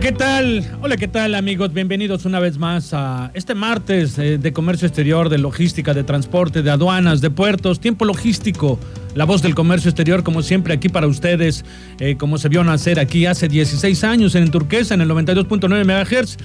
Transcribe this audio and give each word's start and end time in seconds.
¿Qué 0.00 0.12
tal? 0.12 0.64
Hola, 0.80 0.96
¿qué 0.96 1.08
tal 1.08 1.34
amigos? 1.34 1.74
Bienvenidos 1.74 2.24
una 2.24 2.40
vez 2.40 2.56
más 2.56 2.94
a 2.94 3.30
este 3.34 3.54
martes 3.54 4.18
eh, 4.18 4.38
de 4.38 4.52
comercio 4.52 4.88
exterior, 4.88 5.28
de 5.28 5.36
logística, 5.36 5.92
de 5.92 6.04
transporte, 6.04 6.62
de 6.62 6.70
aduanas, 6.70 7.20
de 7.20 7.30
puertos, 7.30 7.80
tiempo 7.80 8.06
logístico. 8.06 8.78
La 9.14 9.26
voz 9.26 9.42
del 9.42 9.54
comercio 9.54 9.90
exterior, 9.90 10.22
como 10.22 10.40
siempre, 10.42 10.72
aquí 10.72 10.88
para 10.88 11.06
ustedes, 11.06 11.66
eh, 11.98 12.16
como 12.16 12.38
se 12.38 12.48
vio 12.48 12.64
nacer 12.64 12.98
aquí 12.98 13.26
hace 13.26 13.48
16 13.48 14.02
años 14.04 14.34
en 14.34 14.50
Turquesa, 14.50 14.94
en 14.94 15.02
el 15.02 15.10
92.9 15.10 15.84
MHz. 15.84 16.36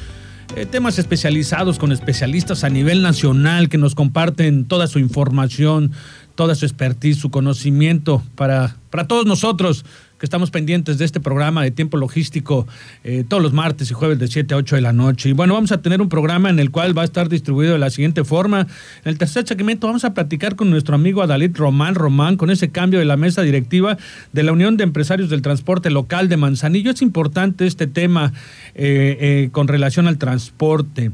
Eh, 0.55 0.65
temas 0.65 0.99
especializados 0.99 1.79
con 1.79 1.93
especialistas 1.93 2.63
a 2.65 2.69
nivel 2.69 3.01
nacional 3.01 3.69
que 3.69 3.77
nos 3.77 3.95
comparten 3.95 4.65
toda 4.65 4.87
su 4.87 4.99
información, 4.99 5.91
toda 6.35 6.55
su 6.55 6.65
expertise, 6.65 7.17
su 7.17 7.31
conocimiento 7.31 8.21
para, 8.35 8.75
para 8.89 9.07
todos 9.07 9.25
nosotros 9.25 9.85
que 10.19 10.25
estamos 10.25 10.51
pendientes 10.51 10.97
de 10.97 11.05
este 11.05 11.19
programa 11.19 11.63
de 11.63 11.71
tiempo 11.71 11.97
logístico 11.97 12.67
eh, 13.03 13.23
todos 13.27 13.43
los 13.43 13.53
martes 13.53 13.91
y 13.91 13.93
jueves 13.93 14.19
de 14.19 14.27
7 14.27 14.53
a 14.53 14.57
8 14.57 14.75
de 14.75 14.81
la 14.81 14.93
noche. 14.93 15.29
Y 15.29 15.33
bueno, 15.33 15.53
vamos 15.53 15.71
a 15.71 15.81
tener 15.81 16.01
un 16.01 16.09
programa 16.09 16.49
en 16.49 16.59
el 16.59 16.71
cual 16.71 16.97
va 16.97 17.01
a 17.01 17.05
estar 17.05 17.29
distribuido 17.29 17.73
de 17.73 17.79
la 17.79 17.89
siguiente 17.89 18.23
forma. 18.23 18.61
En 18.61 19.11
el 19.11 19.17
tercer 19.17 19.47
segmento 19.47 19.87
vamos 19.87 20.05
a 20.05 20.13
platicar 20.13 20.55
con 20.55 20.69
nuestro 20.69 20.95
amigo 20.95 21.21
Adalit 21.21 21.57
Román 21.57 21.95
Román 21.95 22.37
con 22.37 22.49
ese 22.49 22.69
cambio 22.69 22.99
de 22.99 23.05
la 23.05 23.17
mesa 23.17 23.41
directiva 23.41 23.97
de 24.33 24.43
la 24.43 24.51
Unión 24.51 24.77
de 24.77 24.83
Empresarios 24.83 25.29
del 25.29 25.41
Transporte 25.41 25.89
Local 25.89 26.29
de 26.29 26.37
Manzanillo. 26.37 26.91
Es 26.91 27.01
importante 27.01 27.65
este 27.65 27.87
tema 27.87 28.33
eh, 28.73 29.17
eh, 29.19 29.49
con 29.51 29.67
relación 29.67 30.07
al 30.07 30.17
transporte. 30.17 31.11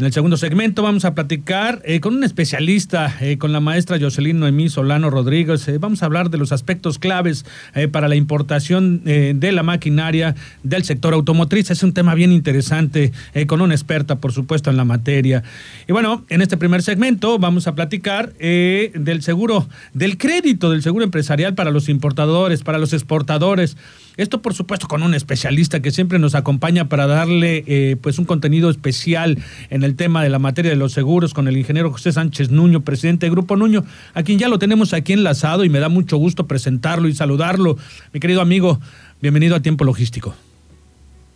En 0.00 0.06
el 0.06 0.14
segundo 0.14 0.38
segmento 0.38 0.82
vamos 0.82 1.04
a 1.04 1.14
platicar 1.14 1.82
eh, 1.84 2.00
con 2.00 2.14
un 2.14 2.24
especialista, 2.24 3.18
eh, 3.20 3.36
con 3.36 3.52
la 3.52 3.60
maestra 3.60 3.98
Jocelyn 4.00 4.40
Noemí 4.40 4.70
Solano 4.70 5.10
Rodríguez. 5.10 5.68
Eh, 5.68 5.76
vamos 5.76 6.02
a 6.02 6.06
hablar 6.06 6.30
de 6.30 6.38
los 6.38 6.52
aspectos 6.52 6.98
claves 6.98 7.44
para 7.92 8.08
la 8.08 8.16
importación 8.16 9.04
de 9.04 9.52
la 9.52 9.62
maquinaria 9.62 10.34
del 10.62 10.84
sector 10.84 11.12
automotriz. 11.12 11.70
Es 11.70 11.82
un 11.82 11.92
tema 11.92 12.14
bien 12.14 12.32
interesante, 12.32 13.12
con 13.46 13.60
una 13.60 13.74
experta, 13.74 14.16
por 14.16 14.32
supuesto, 14.32 14.70
en 14.70 14.78
la 14.78 14.86
materia. 14.86 15.42
Y 15.86 15.92
bueno, 15.92 16.24
en 16.30 16.40
este 16.40 16.56
primer 16.56 16.82
segmento 16.82 17.38
vamos 17.38 17.66
a 17.66 17.74
platicar 17.74 18.32
del 18.34 19.22
seguro, 19.22 19.68
del 19.92 20.16
crédito 20.16 20.70
del 20.70 20.82
seguro 20.82 21.04
empresarial 21.04 21.54
para 21.54 21.70
los 21.70 21.88
importadores, 21.88 22.62
para 22.62 22.78
los 22.78 22.94
exportadores. 22.94 23.76
Esto, 24.16 24.42
por 24.42 24.54
supuesto, 24.54 24.88
con 24.88 25.02
un 25.02 25.14
especialista 25.14 25.80
que 25.80 25.90
siempre 25.90 26.18
nos 26.18 26.34
acompaña 26.34 26.88
para 26.88 27.06
darle 27.06 27.98
pues 28.02 28.18
un 28.18 28.24
contenido 28.24 28.70
especial 28.70 29.38
en 29.68 29.84
el 29.84 29.89
tema 29.96 30.22
de 30.22 30.28
la 30.28 30.38
materia 30.38 30.70
de 30.70 30.76
los 30.76 30.92
seguros 30.92 31.34
con 31.34 31.48
el 31.48 31.56
ingeniero 31.56 31.90
José 31.90 32.12
Sánchez 32.12 32.50
Nuño, 32.50 32.82
presidente 32.82 33.26
de 33.26 33.30
Grupo 33.30 33.56
Nuño, 33.56 33.84
a 34.14 34.22
quien 34.22 34.38
ya 34.38 34.48
lo 34.48 34.58
tenemos 34.58 34.92
aquí 34.92 35.12
enlazado 35.12 35.64
y 35.64 35.68
me 35.68 35.78
da 35.78 35.88
mucho 35.88 36.16
gusto 36.16 36.46
presentarlo 36.46 37.08
y 37.08 37.14
saludarlo. 37.14 37.76
Mi 38.12 38.20
querido 38.20 38.40
amigo, 38.40 38.78
bienvenido 39.20 39.56
a 39.56 39.60
Tiempo 39.60 39.84
Logístico. 39.84 40.34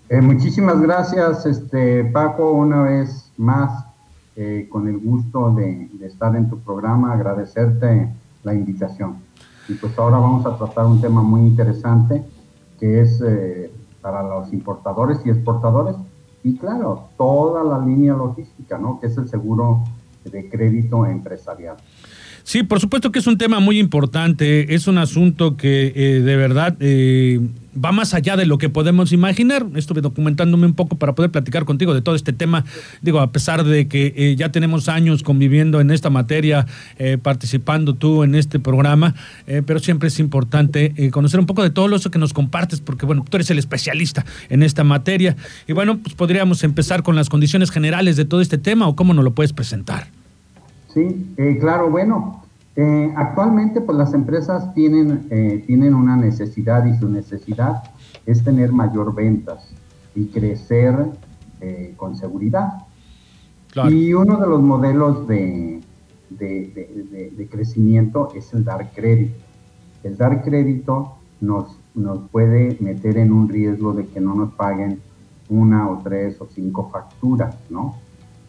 Eh, 0.09 0.21
muchísimas 0.21 0.81
gracias, 0.81 1.47
este 1.47 2.05
Paco, 2.05 2.53
una 2.53 2.83
vez 2.83 3.31
más, 3.37 3.87
eh, 4.37 4.67
con 4.71 4.89
el 4.89 4.99
gusto 4.99 5.53
de, 5.55 5.89
de 5.93 6.07
estar 6.07 6.37
en 6.37 6.51
tu 6.51 6.59
programa, 6.61 7.13
agradecerte 7.13 8.09
la 8.43 8.55
invitación. 8.55 9.17
Y 9.69 9.75
pues 9.75 9.99
ahora 9.99 10.19
vamos 10.19 10.45
a 10.47 10.57
tratar 10.59 10.87
un 10.87 11.01
tema 11.01 11.23
muy 11.23 11.41
interesante 11.41 12.23
que 12.79 13.01
es 13.01 13.23
eh, 13.27 13.71
para 14.01 14.23
los 14.23 14.53
importadores 14.53 15.19
y 15.25 15.31
exportadores, 15.31 15.97
y 16.45 16.57
claro, 16.59 17.09
toda 17.17 17.65
la 17.65 17.85
línea 17.85 18.13
logística, 18.13 18.77
¿no? 18.77 19.01
Que 19.01 19.07
es 19.07 19.17
el 19.17 19.27
seguro 19.29 19.83
de 20.25 20.49
crédito 20.51 21.07
empresarial. 21.07 21.77
Sí, 22.47 22.63
por 22.63 22.79
supuesto 22.79 23.11
que 23.11 23.21
es 23.21 23.27
un 23.27 23.39
tema 23.39 23.59
muy 23.59 23.79
importante, 23.79 24.75
es 24.75 24.87
un 24.87 24.99
asunto 24.99 25.57
que 25.57 25.95
eh, 25.97 26.21
de 26.21 26.37
verdad 26.37 26.77
eh, 26.79 27.41
va 27.83 27.91
más 27.91 28.13
allá 28.13 28.37
de 28.37 28.45
lo 28.45 28.59
que 28.59 28.69
podemos 28.69 29.13
imaginar. 29.13 29.65
Estuve 29.77 30.03
documentándome 30.03 30.67
un 30.67 30.75
poco 30.75 30.99
para 30.99 31.15
poder 31.15 31.31
platicar 31.31 31.65
contigo 31.65 31.95
de 31.95 32.03
todo 32.03 32.15
este 32.15 32.35
tema. 32.35 32.67
Digo, 33.01 33.21
a 33.21 33.33
pesar 33.33 33.65
de 33.65 33.89
que 33.89 34.13
eh, 34.15 34.37
ya 34.37 34.53
tenemos 34.53 34.91
años 34.91 35.23
conviviendo 35.23 35.81
en 35.81 35.91
esta 35.91 36.11
materia, 36.11 36.67
participando 37.23 37.95
tú 37.95 38.25
en 38.25 38.35
este 38.35 38.61
programa, 38.61 39.15
pero 39.47 39.79
siempre 39.79 40.09
es 40.09 40.21
importante 40.21 41.11
conocer 41.11 41.41
un 41.41 41.47
poco 41.47 41.63
de 41.63 41.71
todo 41.71 41.97
eso 41.97 42.11
que 42.11 42.19
nos 42.19 42.35
compartes, 42.35 42.81
porque 42.81 43.07
bueno, 43.07 43.25
tú 43.29 43.39
eres 43.39 43.51
el 43.51 43.59
especialista 43.59 44.27
en 44.51 44.63
esta 44.63 44.85
materia. 44.85 45.35
Y 45.67 45.73
bueno, 45.73 45.99
pues 45.99 46.15
podríamos 46.15 46.63
empezar 46.63 47.03
con 47.03 47.17
las 47.17 47.31
condiciones 47.31 47.71
generales 47.71 48.17
de 48.17 48.27
todo 48.27 48.43
este 48.43 48.59
tema 48.59 48.87
o 48.87 48.95
cómo 48.95 49.15
nos 49.15 49.25
lo 49.25 49.35
puedes 49.35 49.55
presentar. 49.55 50.09
Sí, 50.95 51.35
eh, 51.37 51.59
claro, 51.59 51.91
bueno, 51.91 52.45
eh, 52.77 53.13
actualmente 53.17 53.81
pues 53.81 53.99
las 53.99 54.15
empresas 54.15 54.73
tienen, 54.75 55.27
eh, 55.29 55.65
tienen 55.67 55.93
una 55.93 56.17
necesidad 56.17 56.87
y 56.87 56.97
su 56.97 57.09
necesidad 57.09 57.83
es 58.25 58.45
tener 58.45 58.71
mayor 58.71 59.13
ventas 59.13 59.75
y 60.15 60.27
crecer 60.27 60.95
con 61.97 62.15
seguridad. 62.15 62.85
Y 63.89 64.13
uno 64.13 64.39
de 64.39 64.47
los 64.47 64.61
modelos 64.61 65.27
de, 65.27 65.81
de, 66.29 67.49
crecimiento 67.51 68.31
es 68.35 68.53
el 68.53 68.65
dar 68.65 68.91
crédito. 68.95 69.35
El 70.03 70.19
dar 70.19 70.45
crédito 70.45 71.15
nos, 71.41 71.79
nos 71.95 72.29
puede 72.29 72.77
meter 72.81 73.17
en 73.17 73.33
un 73.33 73.49
riesgo 73.49 73.95
de 73.95 74.07
que 74.07 74.21
no 74.21 74.35
nos 74.35 74.53
paguen 74.53 75.01
una 75.49 75.89
o 75.89 76.03
tres 76.05 76.39
o 76.39 76.47
cinco 76.55 76.91
facturas, 76.93 77.57
¿no? 77.71 77.97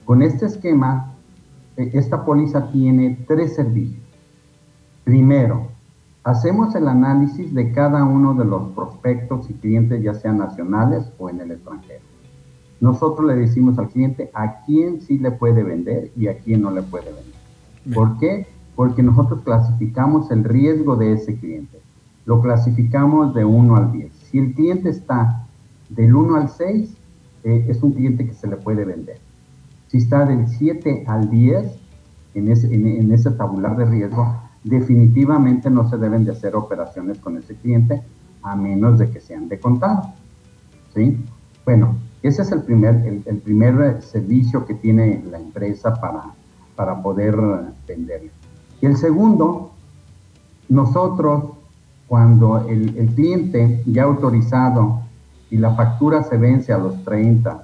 Con 0.03 0.21
este 0.21 0.45
esquema 0.45 1.14
esta 1.77 2.25
póliza 2.25 2.71
tiene 2.71 3.17
tres 3.27 3.55
servicios. 3.55 4.03
Primero, 5.03 5.67
hacemos 6.23 6.73
el 6.75 6.87
análisis 6.87 7.53
de 7.53 7.71
cada 7.71 8.03
uno 8.03 8.33
de 8.33 8.45
los 8.45 8.69
prospectos 8.71 9.49
y 9.49 9.53
clientes, 9.53 10.01
ya 10.01 10.13
sean 10.13 10.37
nacionales 10.37 11.11
o 11.19 11.29
en 11.29 11.41
el 11.41 11.51
extranjero. 11.51 12.01
Nosotros 12.81 13.27
le 13.27 13.35
decimos 13.35 13.77
al 13.77 13.89
cliente 13.89 14.29
a 14.33 14.61
quién 14.65 15.01
sí 15.01 15.17
le 15.17 15.31
puede 15.31 15.63
vender 15.63 16.11
y 16.15 16.27
a 16.27 16.37
quién 16.39 16.61
no 16.61 16.71
le 16.71 16.81
puede 16.81 17.05
vender. 17.05 17.93
¿Por 17.93 18.17
qué? 18.17 18.47
Porque 18.75 19.03
nosotros 19.03 19.41
clasificamos 19.43 20.31
el 20.31 20.43
riesgo 20.43 20.95
de 20.95 21.13
ese 21.13 21.37
cliente. 21.37 21.79
Lo 22.25 22.41
clasificamos 22.41 23.33
de 23.33 23.45
1 23.45 23.75
al 23.75 23.91
10. 23.91 24.11
Si 24.13 24.39
el 24.39 24.53
cliente 24.53 24.89
está 24.89 25.45
del 25.89 26.15
1 26.15 26.35
al 26.35 26.49
6, 26.49 26.97
eh, 27.43 27.65
es 27.69 27.83
un 27.83 27.91
cliente 27.93 28.25
que 28.25 28.33
se 28.33 28.47
le 28.47 28.57
puede 28.57 28.83
vender. 28.83 29.19
Si 29.87 29.97
está 29.97 30.25
del 30.25 30.47
7 30.47 31.05
al 31.07 31.29
10 31.29 31.79
en 32.35 33.11
ese, 33.11 33.31
tabular 33.31 33.77
de 33.77 33.85
riesgo, 33.85 34.35
definitivamente 34.63 35.69
no 35.69 35.89
se 35.89 35.97
deben 35.97 36.25
de 36.25 36.31
hacer 36.31 36.55
operaciones 36.55 37.19
con 37.19 37.37
ese 37.37 37.55
cliente 37.55 38.01
a 38.41 38.55
menos 38.55 38.99
de 38.99 39.09
que 39.09 39.21
sean 39.21 39.47
de 39.47 39.59
contado. 39.59 40.13
¿sí? 40.93 41.23
Bueno, 41.63 41.95
ese 42.23 42.41
es 42.41 42.51
el 42.51 42.63
primer, 42.63 42.95
el, 43.25 43.37
primer 43.37 44.01
servicio 44.01 44.65
que 44.65 44.73
tiene 44.73 45.23
la 45.29 45.39
empresa 45.39 45.93
para, 45.93 46.23
para 46.75 47.01
poder 47.01 47.37
venderle. 47.87 48.31
Y 48.81 48.87
el 48.87 48.97
segundo, 48.97 49.71
nosotros, 50.67 51.51
cuando 52.07 52.67
el, 52.67 52.97
el 52.97 53.07
cliente 53.07 53.81
ya 53.85 54.03
autorizado 54.03 55.01
y 55.49 55.57
la 55.57 55.73
factura 55.75 56.23
se 56.23 56.37
vence 56.37 56.73
a 56.73 56.77
los 56.77 57.03
30, 57.03 57.63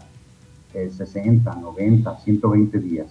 60, 0.74 1.54
90, 1.56 2.18
120 2.20 2.80
días, 2.80 3.08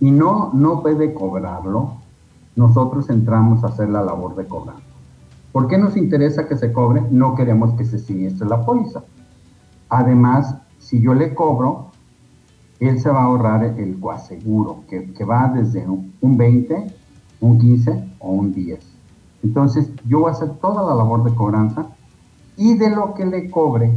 y 0.00 0.10
no, 0.10 0.50
no 0.52 0.82
puede 0.82 1.12
cobrarlo, 1.12 1.94
nosotros 2.54 3.10
entramos 3.10 3.64
a 3.64 3.68
hacer 3.68 3.88
la 3.88 4.02
labor 4.02 4.36
de 4.36 4.46
cobrar. 4.46 4.76
¿Por 5.52 5.66
qué 5.66 5.78
nos 5.78 5.96
interesa 5.96 6.46
que 6.46 6.56
se 6.56 6.72
cobre? 6.72 7.02
No 7.10 7.34
queremos 7.34 7.74
que 7.74 7.84
se 7.84 7.98
siniestre 7.98 8.48
la 8.48 8.64
póliza. 8.64 9.02
Además, 9.88 10.56
si 10.78 11.00
yo 11.00 11.14
le 11.14 11.34
cobro, 11.34 11.90
él 12.80 13.00
se 13.00 13.10
va 13.10 13.22
a 13.22 13.24
ahorrar 13.24 13.64
el 13.64 13.98
coaseguro, 13.98 14.84
que, 14.88 15.12
que 15.12 15.24
va 15.24 15.48
desde 15.48 15.86
un 15.88 16.36
20, 16.36 16.94
un 17.40 17.58
15 17.58 18.04
o 18.20 18.30
un 18.30 18.52
10. 18.52 18.78
Entonces, 19.42 19.90
yo 20.06 20.20
voy 20.20 20.28
a 20.28 20.32
hacer 20.32 20.50
toda 20.60 20.84
la 20.86 20.94
labor 20.94 21.24
de 21.24 21.34
cobranza 21.34 21.86
y 22.56 22.76
de 22.76 22.90
lo 22.90 23.14
que 23.14 23.24
le 23.24 23.50
cobre, 23.50 23.90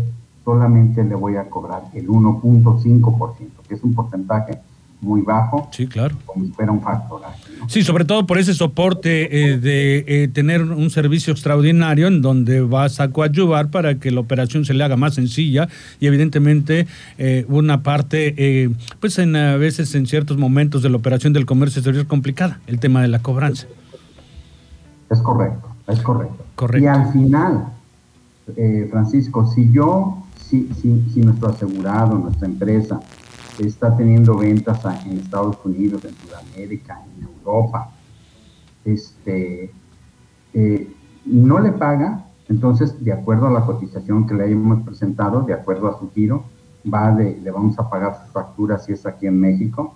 solamente 0.44 1.04
le 1.04 1.16
voy 1.16 1.36
a 1.36 1.50
cobrar 1.50 1.84
el 1.94 2.08
1.5%, 2.08 3.36
que 3.68 3.76
es 3.76 3.84
un 3.84 3.94
porcentaje 3.94 4.60
muy 5.02 5.22
bajo. 5.22 5.68
Sí, 5.72 5.88
claro. 5.88 6.16
Como 6.26 6.46
si 6.46 6.52
fuera 6.52 6.72
un 6.72 6.82
factor. 6.82 7.22
Sí, 7.68 7.84
sobre 7.84 8.06
todo 8.06 8.26
por 8.26 8.38
ese 8.38 8.54
soporte 8.54 9.52
eh, 9.52 9.58
de 9.58 10.06
eh, 10.08 10.28
tener 10.28 10.62
un 10.62 10.90
servicio 10.90 11.34
extraordinario 11.34 12.08
en 12.08 12.22
donde 12.22 12.62
vas 12.62 13.00
a 13.00 13.10
coadyuvar 13.10 13.70
para 13.70 13.96
que 13.96 14.12
la 14.12 14.20
operación 14.20 14.64
se 14.64 14.74
le 14.74 14.84
haga 14.84 14.96
más 14.96 15.16
sencilla 15.16 15.68
y 16.00 16.08
evidentemente 16.08 16.88
eh, 17.18 17.46
una 17.50 17.84
parte, 17.84 18.72
pues 19.00 19.18
en, 19.18 19.36
a 19.36 19.58
veces 19.58 19.94
en 19.96 20.06
ciertos 20.06 20.38
momentos 20.38 20.84
de 20.84 20.90
la 20.90 20.98
operación 20.98 21.34
del 21.34 21.46
comercio 21.46 21.80
exterior 21.80 22.06
complicada, 22.06 22.60
el 22.68 22.80
tema 22.80 23.02
de 23.02 23.08
la 23.08 23.20
cobranza. 23.20 23.68
Es 25.10 25.20
correcto, 25.20 25.68
es 25.88 26.00
correcto. 26.02 26.46
correcto. 26.56 26.84
Y 26.84 26.88
al 26.88 27.12
final, 27.12 27.66
Francisco, 28.90 29.52
si 29.52 29.72
yo, 29.72 30.24
si, 30.52 31.10
si, 31.14 31.22
nuestro 31.22 31.50
asegurado, 31.50 32.18
nuestra 32.18 32.48
empresa, 32.48 33.00
está 33.58 33.96
teniendo 33.96 34.38
ventas 34.38 34.84
en 35.06 35.20
Estados 35.20 35.58
Unidos, 35.64 36.04
en 36.04 36.16
Sudamérica, 36.16 37.02
en 37.18 37.24
Europa, 37.24 37.92
este, 38.84 39.72
eh, 40.54 40.94
no 41.26 41.60
le 41.60 41.72
paga, 41.72 42.26
entonces 42.50 43.04
de 43.04 43.14
acuerdo 43.14 43.48
a 43.48 43.52
la 43.52 43.66
cotización 43.66 44.28
que 44.28 44.34
le 44.34 44.52
hemos 44.52 44.84
presentado, 44.84 45.44
de 45.44 45.54
acuerdo 45.54 45.88
a 45.88 46.00
su 46.00 46.12
giro, 46.12 46.44
va 46.92 47.12
de, 47.12 47.40
le 47.42 47.52
vamos 47.52 47.78
a 47.80 47.90
pagar 47.90 48.22
sus 48.24 48.34
facturas 48.34 48.86
si 48.86 48.94
es 48.94 49.06
aquí 49.06 49.28
en 49.28 49.40
México 49.40 49.96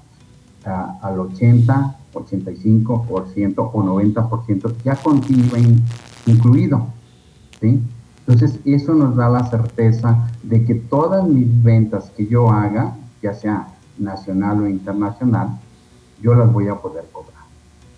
al 0.65 1.19
80, 1.19 1.97
85% 2.13 3.53
o 3.57 3.83
90% 3.83 4.75
ya 4.83 4.95
contigo 4.95 5.57
incluido. 6.25 6.87
¿sí? 7.59 7.81
Entonces 8.27 8.59
eso 8.65 8.93
nos 8.93 9.15
da 9.15 9.29
la 9.29 9.45
certeza 9.49 10.27
de 10.43 10.65
que 10.65 10.75
todas 10.75 11.27
mis 11.27 11.63
ventas 11.63 12.11
que 12.17 12.25
yo 12.25 12.49
haga 12.49 12.95
ya 13.21 13.33
sea 13.33 13.67
nacional 13.97 14.61
o 14.61 14.67
internacional, 14.67 15.49
yo 16.21 16.35
las 16.35 16.51
voy 16.51 16.67
a 16.67 16.75
poder 16.75 17.05
cobrar. 17.11 17.43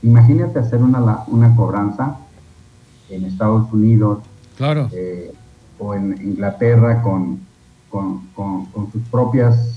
Imagínate 0.04 0.60
hacer 0.60 0.82
una, 0.82 1.24
una 1.28 1.56
cobranza 1.56 2.18
en 3.10 3.26
Estados 3.26 3.72
Unidos 3.72 4.20
claro. 4.56 4.90
Eh, 4.92 5.34
o 5.80 5.94
en 5.94 6.14
Inglaterra 6.22 7.02
con, 7.02 7.40
con, 7.90 8.26
con, 8.34 8.92
sus 8.92 9.02
propias 9.10 9.77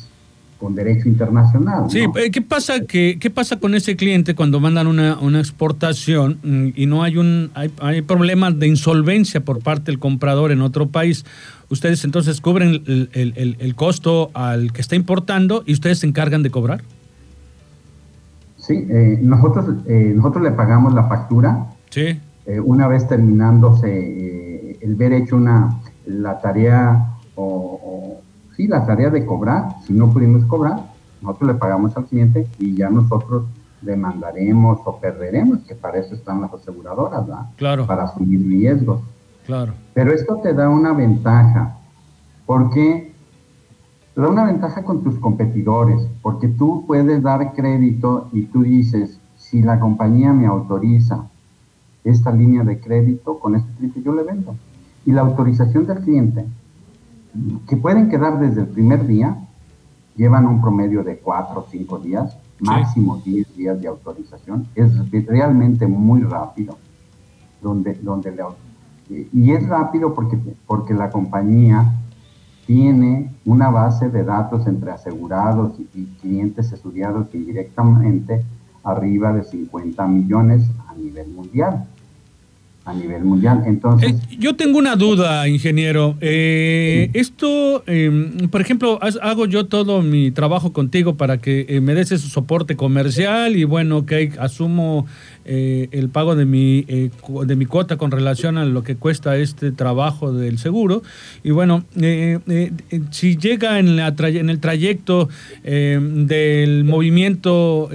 con 0.61 0.75
derecho 0.75 1.09
internacional. 1.09 1.91
Sí, 1.91 2.05
eh, 2.17 2.31
¿qué 2.31 2.43
pasa, 2.43 2.81
que, 2.81 3.17
¿qué 3.19 3.31
pasa 3.31 3.59
con 3.59 3.75
ese 3.75 3.97
cliente 3.97 4.35
cuando 4.35 4.61
mandan 4.61 4.87
una, 4.87 5.19
una 5.19 5.41
exportación 5.41 6.39
mm, 6.43 6.69
y 6.77 6.87
no 6.87 7.03
hay 7.03 7.17
un 7.17 7.51
hay, 7.55 7.73
hay 7.81 8.03
problemas 8.03 8.59
de 8.59 8.69
insolvencia 8.69 9.41
por 9.41 9.61
parte 9.61 9.91
del 9.91 9.99
comprador 9.99 10.53
en 10.53 10.61
otro 10.61 10.89
país? 10.89 11.25
ustedes 11.71 12.05
entonces 12.05 12.41
cubren 12.41 12.83
el, 13.13 13.75
costo 13.77 14.31
al 14.35 14.73
que 14.73 14.81
está 14.81 14.97
importando 14.97 15.63
y 15.65 15.73
ustedes 15.73 16.01
se 16.01 16.07
encargan 16.07 16.43
de 16.43 16.51
cobrar. 16.51 16.83
Sí, 18.57 18.87
eh, 18.91 19.19
nosotros, 19.23 19.67
eh, 19.87 20.13
nosotros 20.15 20.45
le 20.45 20.51
pagamos 20.51 20.93
la 20.93 21.05
factura. 21.05 21.67
Sí. 21.89 22.21
Eh, 22.47 22.61
una 22.61 22.89
vez 22.89 23.09
terminándose 23.09 24.79
el 24.81 24.95
ver 24.97 25.13
hecho 25.13 25.37
una, 25.37 25.81
la 26.07 26.41
tarea 26.41 27.17
o, 27.37 27.90
sí, 28.61 28.69
la 28.69 28.85
tarea 28.85 29.11
de 29.11 29.25
cobrar, 29.25 29.77
si 29.87 29.93
no 29.93 30.13
pudimos 30.13 30.45
cobrar, 30.45 30.81
nosotros 31.23 31.53
le 31.53 31.59
pagamos 31.59 31.97
al 31.97 32.05
cliente 32.05 32.47
y 32.59 32.75
ya 32.75 32.91
nosotros 32.91 33.45
demandaremos 33.81 34.81
o 34.85 34.97
perderemos, 34.99 35.61
que 35.61 35.75
para 35.75 35.99
eso 35.99 36.15
están 36.15 36.43
las 36.43 36.53
aseguradoras, 36.53 37.27
¿verdad? 37.27 37.47
Claro. 37.57 37.87
Para 37.87 38.05
asumir 38.05 38.47
riesgos. 38.47 39.01
Claro. 39.47 39.73
Pero 39.95 40.13
esto 40.13 40.37
te 40.43 40.53
da 40.53 40.69
una 40.69 40.93
ventaja, 40.93 41.79
porque 42.45 43.13
te 44.15 44.21
da 44.21 44.29
una 44.29 44.45
ventaja 44.45 44.83
con 44.85 45.03
tus 45.03 45.19
competidores, 45.19 46.07
porque 46.21 46.49
tú 46.49 46.85
puedes 46.87 47.23
dar 47.23 47.55
crédito 47.55 48.29
y 48.33 48.43
tú 48.43 48.63
dices, 48.63 49.19
si 49.39 49.63
la 49.63 49.81
compañía 49.81 50.33
me 50.35 50.47
autoriza 50.47 51.25
esta 52.05 52.31
línea 52.31 52.63
de 52.65 52.79
crédito, 52.79 53.39
con 53.39 53.55
este 53.55 53.73
cliente 53.73 54.03
yo 54.03 54.15
le 54.15 54.23
vendo. 54.23 54.55
Y 55.07 55.13
la 55.13 55.23
autorización 55.23 55.87
del 55.87 56.01
cliente, 56.01 56.45
que 57.69 57.77
pueden 57.77 58.09
quedar 58.09 58.39
desde 58.39 58.63
el 58.63 58.69
primer 58.69 59.07
día, 59.07 59.37
llevan 60.17 60.47
un 60.47 60.61
promedio 60.61 61.03
de 61.03 61.19
cuatro 61.19 61.61
o 61.61 61.67
cinco 61.71 61.99
días, 61.99 62.37
máximo 62.61 63.21
10 63.25 63.57
días 63.57 63.81
de 63.81 63.89
autorización, 63.89 64.67
es 64.75 64.93
realmente 65.27 65.87
muy 65.87 66.21
rápido, 66.23 66.77
donde, 67.63 67.95
donde 67.95 68.33
le 68.33 68.43
y 69.33 69.51
es 69.51 69.67
rápido 69.69 70.15
porque, 70.15 70.39
porque 70.67 70.95
la 70.95 71.11
compañía 71.11 71.93
tiene 72.67 73.35
una 73.45 73.69
base 73.69 74.09
de 74.09 74.23
datos 74.23 74.67
entre 74.69 74.93
asegurados 74.93 75.73
y, 75.95 76.05
clientes 76.21 76.71
estudiados 76.71 77.35
indirectamente 77.35 78.45
arriba 78.85 79.33
de 79.33 79.43
50 79.43 80.07
millones 80.07 80.71
a 80.89 80.95
nivel 80.95 81.29
mundial 81.31 81.89
a 82.85 82.95
nivel 82.95 83.25
mundial. 83.25 83.63
Entonces, 83.67 84.13
eh, 84.13 84.37
yo 84.39 84.57
tengo 84.57 84.79
una 84.79 84.97
duda, 84.97 85.47
ingeniero. 85.49 86.17
Eh, 86.21 87.11
esto, 87.15 87.85
em, 87.87 88.49
por 88.49 88.61
ejemplo, 88.61 88.99
hago 89.23 89.47
yo 89.47 89.67
todo 89.67 90.03
mi 90.03 90.31
trabajo 90.31 90.73
contigo 90.73 91.17
para 91.17 91.39
que 91.39 91.67
eh, 91.69 91.81
me 91.81 91.95
des 91.95 92.13
ese 92.13 92.29
soporte 92.29 92.77
comercial 92.77 93.57
y 93.57 93.65
bueno, 93.65 94.07
que 94.07 94.33
asumo 94.39 95.07
el 95.45 96.09
pago 96.11 96.37
de 96.37 96.45
mi 96.45 96.83
de 96.83 97.57
mi 97.57 97.67
cuota 97.67 97.97
con 97.97 98.11
relación 98.11 98.59
a 98.59 98.65
lo 98.65 98.83
que 98.83 98.97
cuesta 98.97 99.37
este 99.37 99.73
trabajo 99.73 100.33
del 100.33 100.59
seguro 100.59 101.03
y 101.43 101.51
bueno, 101.51 101.85
si 103.11 103.37
llega 103.37 103.79
en, 103.79 103.99
el 103.99 104.61
trayecto 104.61 105.29
del 105.65 106.85
movimiento 106.85 107.89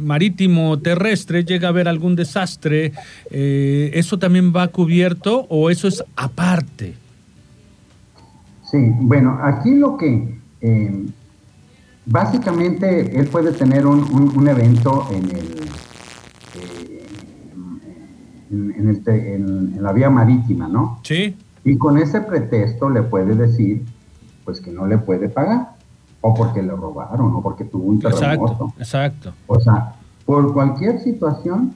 marítimo 0.00 0.78
terrestre 0.78 1.44
llega 1.44 1.68
a 1.68 1.70
haber 1.70 1.88
algún 1.88 2.14
desastre, 2.14 2.92
eso 3.30 4.18
también 4.18 4.52
va 4.54 4.68
cubierto 4.68 5.46
o 5.48 5.70
eso 5.70 5.88
es 5.88 6.04
aparte? 6.16 6.94
Sí, 8.70 8.78
bueno, 9.00 9.38
aquí 9.42 9.74
lo 9.74 9.96
que 9.98 10.38
eh, 10.62 11.06
básicamente 12.06 13.18
él 13.18 13.26
puede 13.26 13.52
tener 13.52 13.86
un, 13.86 14.48
evento 14.48 15.06
en 15.10 15.24
el, 15.24 15.36
eh, 15.36 15.70
en, 18.52 19.82
la 19.82 19.92
vía 19.92 20.10
marítima, 20.10 20.68
¿no? 20.68 21.00
Sí. 21.02 21.36
Y 21.64 21.78
con 21.78 21.98
ese 21.98 22.20
pretexto 22.20 22.90
le 22.90 23.02
puede 23.02 23.34
decir, 23.34 23.84
pues 24.44 24.60
que 24.60 24.70
no 24.70 24.86
le 24.86 24.98
puede 24.98 25.28
pagar, 25.28 25.76
o 26.20 26.34
porque 26.34 26.62
le 26.62 26.72
robaron, 26.72 27.34
o 27.34 27.42
porque 27.42 27.64
tuvo 27.64 27.84
un 27.84 27.98
terremoto. 27.98 28.72
Exacto, 28.78 29.32
exacto. 29.32 29.32
O 29.46 29.60
sea, 29.60 29.94
por 30.24 30.52
cualquier 30.52 31.00
situación, 31.00 31.72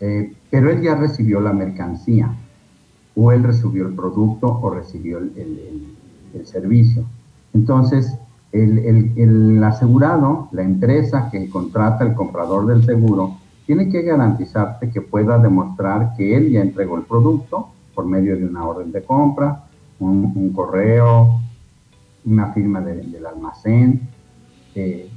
eh, 0.00 0.34
pero 0.50 0.70
él 0.70 0.82
ya 0.82 0.94
recibió 0.94 1.40
la 1.40 1.52
mercancía, 1.52 2.30
o 3.16 3.32
él 3.32 3.42
recibió 3.42 3.86
el 3.86 3.94
producto 3.94 4.48
o 4.60 4.70
recibió 4.70 5.18
el, 5.18 5.90
servicio. 6.44 7.04
Entonces, 7.52 8.18
el, 8.52 9.62
asegurado, 9.62 10.48
la 10.50 10.62
empresa 10.62 11.30
que 11.30 11.48
contrata 11.48 12.04
el 12.04 12.14
comprador 12.14 12.66
del 12.66 12.84
seguro, 12.84 13.36
tiene 13.66 13.88
que 13.88 14.02
garantizarte 14.02 14.90
que 14.90 15.00
pueda 15.00 15.38
demostrar 15.38 16.14
que 16.16 16.36
él 16.36 16.50
ya 16.50 16.60
entregó 16.60 16.96
el 16.96 17.04
producto 17.04 17.68
por 17.94 18.06
medio 18.06 18.36
de 18.36 18.44
una 18.44 18.64
orden 18.64 18.92
de 18.92 19.02
compra, 19.02 19.64
un, 20.00 20.52
correo, 20.52 21.40
una 22.24 22.52
firma 22.52 22.80
del 22.80 23.24
almacén, 23.24 24.08
eh, 24.74 25.08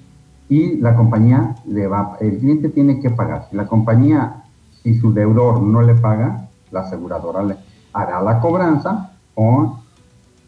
y 0.49 0.77
la 0.77 0.95
compañía 0.95 1.55
le 1.65 1.87
va, 1.87 2.17
el 2.21 2.37
cliente 2.37 2.69
tiene 2.69 2.99
que 2.99 3.09
pagar. 3.09 3.47
Si 3.49 3.55
la 3.55 3.67
compañía 3.67 4.43
si 4.81 4.95
su 4.95 5.13
deudor 5.13 5.61
no 5.61 5.81
le 5.81 5.95
paga, 5.95 6.47
la 6.71 6.81
aseguradora 6.81 7.43
le 7.43 7.57
hará 7.91 8.21
la 8.21 8.39
cobranza 8.39 9.11
o 9.35 9.79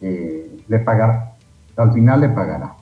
eh, 0.01 0.63
le 0.67 0.79
pagará, 0.79 1.35
al 1.75 1.91
final 1.91 2.21
le 2.21 2.29
pagará. 2.29 2.75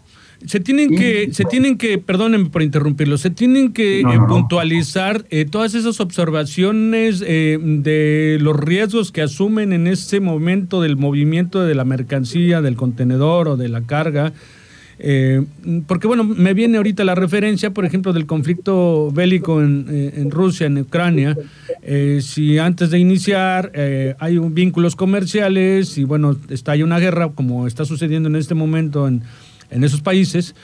Se 0.45 0.59
tienen 0.59 0.95
que, 0.95 1.29
se 1.33 1.45
tienen 1.45 1.77
que, 1.77 1.97
perdónenme 1.97 2.49
por 2.49 2.61
interrumpirlo, 2.61 3.17
se 3.17 3.29
tienen 3.29 3.73
que 3.73 4.01
eh, 4.01 4.05
puntualizar 4.27 5.25
eh, 5.29 5.45
todas 5.45 5.73
esas 5.73 5.99
observaciones 5.99 7.19
de 7.19 8.37
los 8.39 8.55
riesgos 8.57 9.11
que 9.11 9.21
asumen 9.21 9.73
en 9.73 9.87
ese 9.87 10.19
momento 10.19 10.81
del 10.81 10.95
movimiento 10.95 11.65
de 11.65 11.75
la 11.75 11.85
mercancía, 11.85 12.61
del 12.61 12.75
contenedor 12.75 13.47
o 13.47 13.57
de 13.57 13.69
la 13.69 13.81
carga, 13.81 14.33
eh, 14.99 15.43
porque 15.85 16.07
bueno, 16.07 16.23
me 16.23 16.53
viene 16.53 16.77
ahorita 16.77 17.03
la 17.03 17.13
referencia, 17.13 17.71
por 17.71 17.85
ejemplo, 17.85 18.13
del 18.13 18.25
conflicto 18.25 19.11
bélico 19.11 19.61
en, 19.61 19.85
eh, 19.89 20.27
Rusia, 20.29 20.67
en 20.67 20.79
Ucrania. 20.79 21.37
Eh, 21.83 22.19
si 22.21 22.57
antes 22.57 22.89
de 22.89 22.99
iniciar 22.99 23.71
hay 24.19 24.37
un, 24.37 24.53
vínculos 24.53 24.95
comerciales 24.95 25.97
y 25.97 26.03
bueno, 26.03 26.35
está 26.49 26.73
ahí 26.73 26.83
una 26.83 26.99
guerra, 26.99 27.29
como 27.33 27.67
está 27.67 27.85
sucediendo 27.85 28.29
en 28.29 28.35
este 28.35 28.55
momento 28.55 29.07
en, 29.07 29.21
en 29.69 29.83
esos 29.83 30.01
países, 30.01 30.55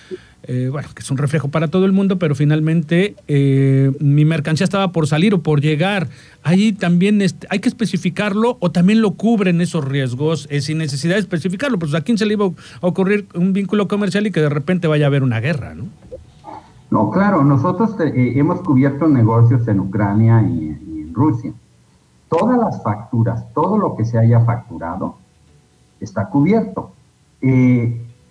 eh, 0.46 0.68
bueno, 0.70 0.90
que 0.94 1.02
es 1.02 1.10
un 1.10 1.18
reflejo 1.18 1.48
para 1.48 1.70
todo 1.70 1.86
el 1.86 1.94
mundo, 1.94 2.20
pero 2.20 2.36
finalmente 2.36 3.16
eh, 3.28 3.92
mi 4.00 4.26
mercancía 4.26 4.66
estaba 4.66 4.92
por 4.92 5.08
salir 5.08 5.34
o 5.34 5.42
por 5.42 5.62
llegar. 5.62 6.10
Ahí 6.44 6.74
también 6.74 7.22
hay 7.22 7.60
que 7.60 7.70
especificarlo 7.70 8.58
o 8.60 8.72
también 8.72 9.02
lo 9.02 9.12
cubren 9.12 9.62
esos 9.62 9.86
riesgos 9.86 10.48
eh, 10.52 10.60
sin 10.60 10.80
necesidad 10.80 11.16
de 11.16 11.22
especificarlo. 11.22 11.80
Pues 11.80 11.94
a 11.94 12.02
quién 12.02 12.18
se 12.18 12.26
le 12.26 12.34
iba 12.34 12.46
a 12.46 12.88
ocurrir 12.88 13.28
un 13.36 13.54
vínculo 13.54 13.88
comercial 13.88 14.28
y 14.28 14.32
que 14.32 14.42
de 14.42 14.50
repente 14.50 14.88
vaya 14.88 15.06
a 15.06 15.08
haber 15.08 15.24
una 15.24 15.40
guerra, 15.40 15.76
¿no? 15.76 15.86
No, 16.92 17.10
claro, 17.10 17.44
nosotros 17.44 17.96
eh, 18.02 18.34
hemos 18.36 18.62
cubierto 18.62 19.08
negocios 19.08 19.68
en 19.68 19.80
Ucrania 19.80 20.42
y, 20.42 20.68
en 21.02 21.14
Rusia. 21.14 21.54
Todas 22.30 22.58
las 22.58 22.84
facturas, 22.84 23.46
todo 23.54 23.78
lo 23.78 23.96
que 23.96 24.04
se 24.04 24.18
haya 24.20 24.42
facturado, 24.42 25.16
está 26.00 26.28
cubierto. 26.28 26.92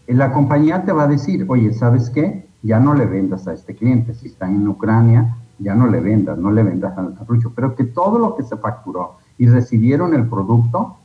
La 0.07 0.33
compañía 0.33 0.85
te 0.85 0.93
va 0.93 1.05
a 1.05 1.09
decir, 1.09 1.47
oye, 1.49 1.73
¿sabes 1.73 2.11
qué? 2.11 2.49
Ya 2.63 2.81
no 2.81 2.95
le 2.95 3.07
vendas 3.07 3.47
a 3.49 3.53
este 3.53 3.75
cliente. 3.75 4.15
Si 4.15 4.29
está 4.29 4.47
en 4.47 4.67
Ucrania, 4.67 5.37
ya 5.59 5.75
no 5.75 5.87
le 5.87 6.01
vendas, 6.01 6.39
no 6.39 6.51
le 6.51 6.63
vendas 6.63 6.97
al 6.99 7.15
carrucho. 7.15 7.53
Pero 7.55 7.75
que 7.75 7.85
todo 7.85 8.19
lo 8.19 8.35
que 8.37 8.43
se 8.43 8.57
facturó 8.57 9.17
y 9.39 9.47
recibieron 9.47 10.15
el 10.15 10.29
producto, 10.29 10.97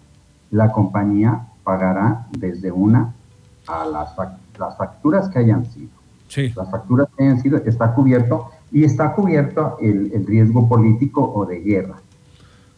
la 0.51 0.71
compañía 0.71 1.47
pagará 1.63 2.27
desde 2.37 2.71
una 2.71 3.13
a 3.67 3.85
las, 3.85 4.15
las 4.57 4.77
facturas 4.77 5.29
que 5.29 5.39
hayan 5.39 5.65
sido. 5.65 5.89
Sí. 6.27 6.53
Las 6.55 6.69
facturas 6.69 7.07
que 7.15 7.23
hayan 7.23 7.41
sido, 7.41 7.57
está 7.57 7.93
cubierto 7.93 8.51
y 8.71 8.83
está 8.83 9.13
cubierto 9.13 9.77
el, 9.79 10.25
riesgo 10.25 10.67
político 10.67 11.21
o 11.21 11.45
de 11.45 11.59
guerra. 11.59 11.95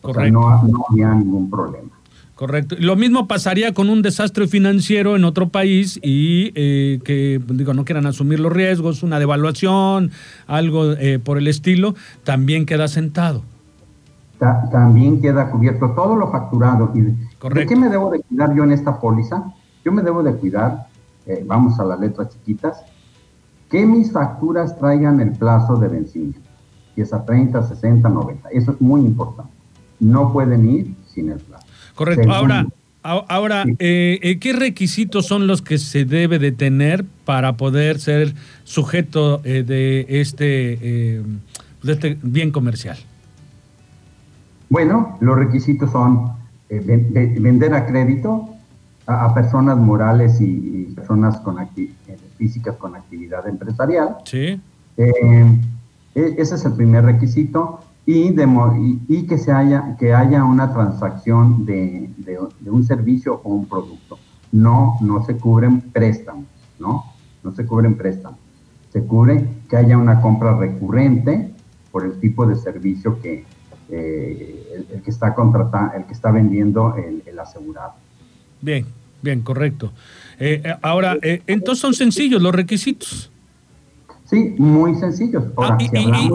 Correcto. 0.01 0.31
no, 0.31 0.63
no 0.63 0.85
había 0.89 1.13
ningún 1.13 1.49
problema. 1.49 1.98
Correcto. 2.39 2.77
Lo 2.79 2.95
mismo 2.95 3.27
pasaría 3.27 3.73
con 3.73 3.89
un 3.89 4.01
desastre 4.01 4.47
financiero 4.47 5.17
en 5.17 5.25
otro 5.25 5.49
país 5.49 5.99
y 6.01 6.53
eh, 6.55 7.01
que, 7.03 7.37
digo, 7.49 7.73
no 7.73 7.83
quieran 7.83 8.05
asumir 8.05 8.39
los 8.39 8.53
riesgos, 8.53 9.03
una 9.03 9.19
devaluación, 9.19 10.11
algo 10.47 10.93
eh, 10.93 11.19
por 11.19 11.37
el 11.37 11.49
estilo, 11.49 11.95
también 12.23 12.65
queda 12.65 12.87
sentado. 12.87 13.43
también 14.71 15.19
queda 15.19 15.51
cubierto 15.51 15.89
todo 15.89 16.15
lo 16.15 16.31
facturado. 16.31 16.93
Y 16.95 17.01
¿De 17.01 17.65
qué 17.65 17.75
me 17.75 17.89
debo 17.89 18.09
de 18.09 18.21
cuidar 18.21 18.55
yo 18.55 18.63
en 18.63 18.71
esta 18.71 19.01
póliza? 19.01 19.43
Yo 19.83 19.91
me 19.91 20.01
debo 20.01 20.23
de 20.23 20.33
cuidar, 20.35 20.87
eh, 21.25 21.43
vamos 21.45 21.77
a 21.77 21.83
las 21.83 21.99
letras 21.99 22.29
chiquitas, 22.29 22.81
que 23.69 23.85
mis 23.85 24.13
facturas 24.13 24.79
traigan 24.79 25.19
el 25.19 25.33
plazo 25.33 25.75
de 25.75 25.89
vencimiento. 25.89 26.39
Y 26.95 27.01
es 27.01 27.11
a 27.11 27.25
30, 27.25 27.63
60, 27.63 28.07
90. 28.07 28.47
Eso 28.51 28.71
es 28.71 28.79
muy 28.79 29.01
importante. 29.01 29.51
No 29.99 30.31
pueden 30.31 30.69
ir 30.69 30.95
sin 31.05 31.31
el 31.31 31.39
plazo. 31.39 31.68
Correcto. 31.99 32.31
Ahora, 32.31 32.65
ahora 33.03 33.65
eh, 33.77 34.19
eh, 34.23 34.39
¿qué 34.39 34.53
requisitos 34.53 35.25
son 35.25 35.47
los 35.47 35.61
que 35.61 35.77
se 35.77 36.05
debe 36.05 36.39
de 36.39 36.53
tener 36.53 37.03
para 37.25 37.57
poder 37.57 37.99
ser 37.99 38.33
sujeto 38.63 39.41
eh, 39.43 39.63
de, 39.63 40.05
este, 40.07 41.21
de 41.83 41.91
este 41.91 42.17
bien 42.23 42.51
comercial? 42.51 42.97
Bueno, 44.69 45.17
los 45.19 45.37
requisitos 45.37 45.91
son 45.91 46.31
vender 46.69 47.73
a 47.73 47.85
crédito 47.85 48.47
a, 49.05 49.35
personas 49.35 49.75
morales 49.75 50.39
y, 50.39 50.93
personas 50.95 51.37
con 51.41 51.57
físicas 52.37 52.77
con 52.77 52.95
actividad 52.95 53.45
empresarial. 53.45 54.15
Sí. 54.23 54.61
E, 54.95 55.57
ese 56.15 56.55
es 56.55 56.63
el 56.63 56.71
primer 56.75 57.03
requisito 57.03 57.81
y, 58.11 58.99
y, 59.07 59.27
que, 59.27 59.37
se 59.37 59.51
haya, 59.51 59.95
que 59.99 60.13
haya 60.13 60.43
una 60.43 60.73
transacción 60.73 61.65
de, 61.65 62.09
de, 62.17 62.69
un 62.71 62.83
servicio 62.83 63.39
o 63.43 63.53
un 63.53 63.67
producto. 63.67 64.17
No, 64.51 64.97
no 65.01 65.23
se 65.25 65.37
cubren 65.37 65.81
préstamos, 65.81 66.45
¿no? 66.79 67.05
No 67.43 67.53
se 67.53 67.67
cubren 67.67 67.95
préstamos. 67.97 68.39
Se 68.91 69.03
cubre 69.03 69.47
que 69.69 69.77
haya 69.77 69.95
una 69.97 70.21
compra 70.21 70.57
recurrente 70.57 71.51
por 71.91 72.03
el 72.03 72.19
tipo 72.19 72.47
de 72.47 72.55
servicio 72.55 73.21
que 73.21 73.45
eh, 73.91 74.85
el, 74.91 75.01
que 75.03 75.11
está 75.11 75.35
contratando, 75.35 75.93
el 75.93 76.05
que 76.05 76.13
está 76.13 76.31
vendiendo 76.31 76.95
el, 76.95 77.37
asegurado. 77.37 77.93
Bien, 78.59 78.85
bien, 79.21 79.41
correcto. 79.41 79.91
Eh, 80.39 80.61
eh, 80.65 80.75
ahora, 80.81 81.15
entonces 81.21 81.79
son 81.79 81.93
sencillos 81.93 82.41
los 82.41 82.55
requisitos. 82.55 83.31
Sí, 84.29 84.53
muy 84.59 84.93
sencillos. 84.95 85.43
Ah, 85.57 85.77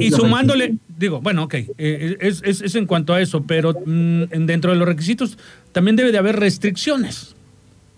y, 0.01 0.11
sumándole, 0.11 0.79
digo, 0.97 1.21
bueno, 1.21 1.45
ok, 1.45 1.55
eh, 1.55 2.17
es, 2.21 2.43
es, 2.45 2.75
en 2.75 2.87
cuanto 2.87 3.13
a 3.13 3.21
eso, 3.21 3.43
pero 3.45 3.73
mm, 3.73 4.47
dentro 4.47 4.73
de 4.73 4.77
los 4.77 4.87
requisitos 4.87 5.39
también 5.73 5.97
debe 5.97 6.13
de 6.13 6.19
haber 6.19 6.37
restricciones. 6.37 7.35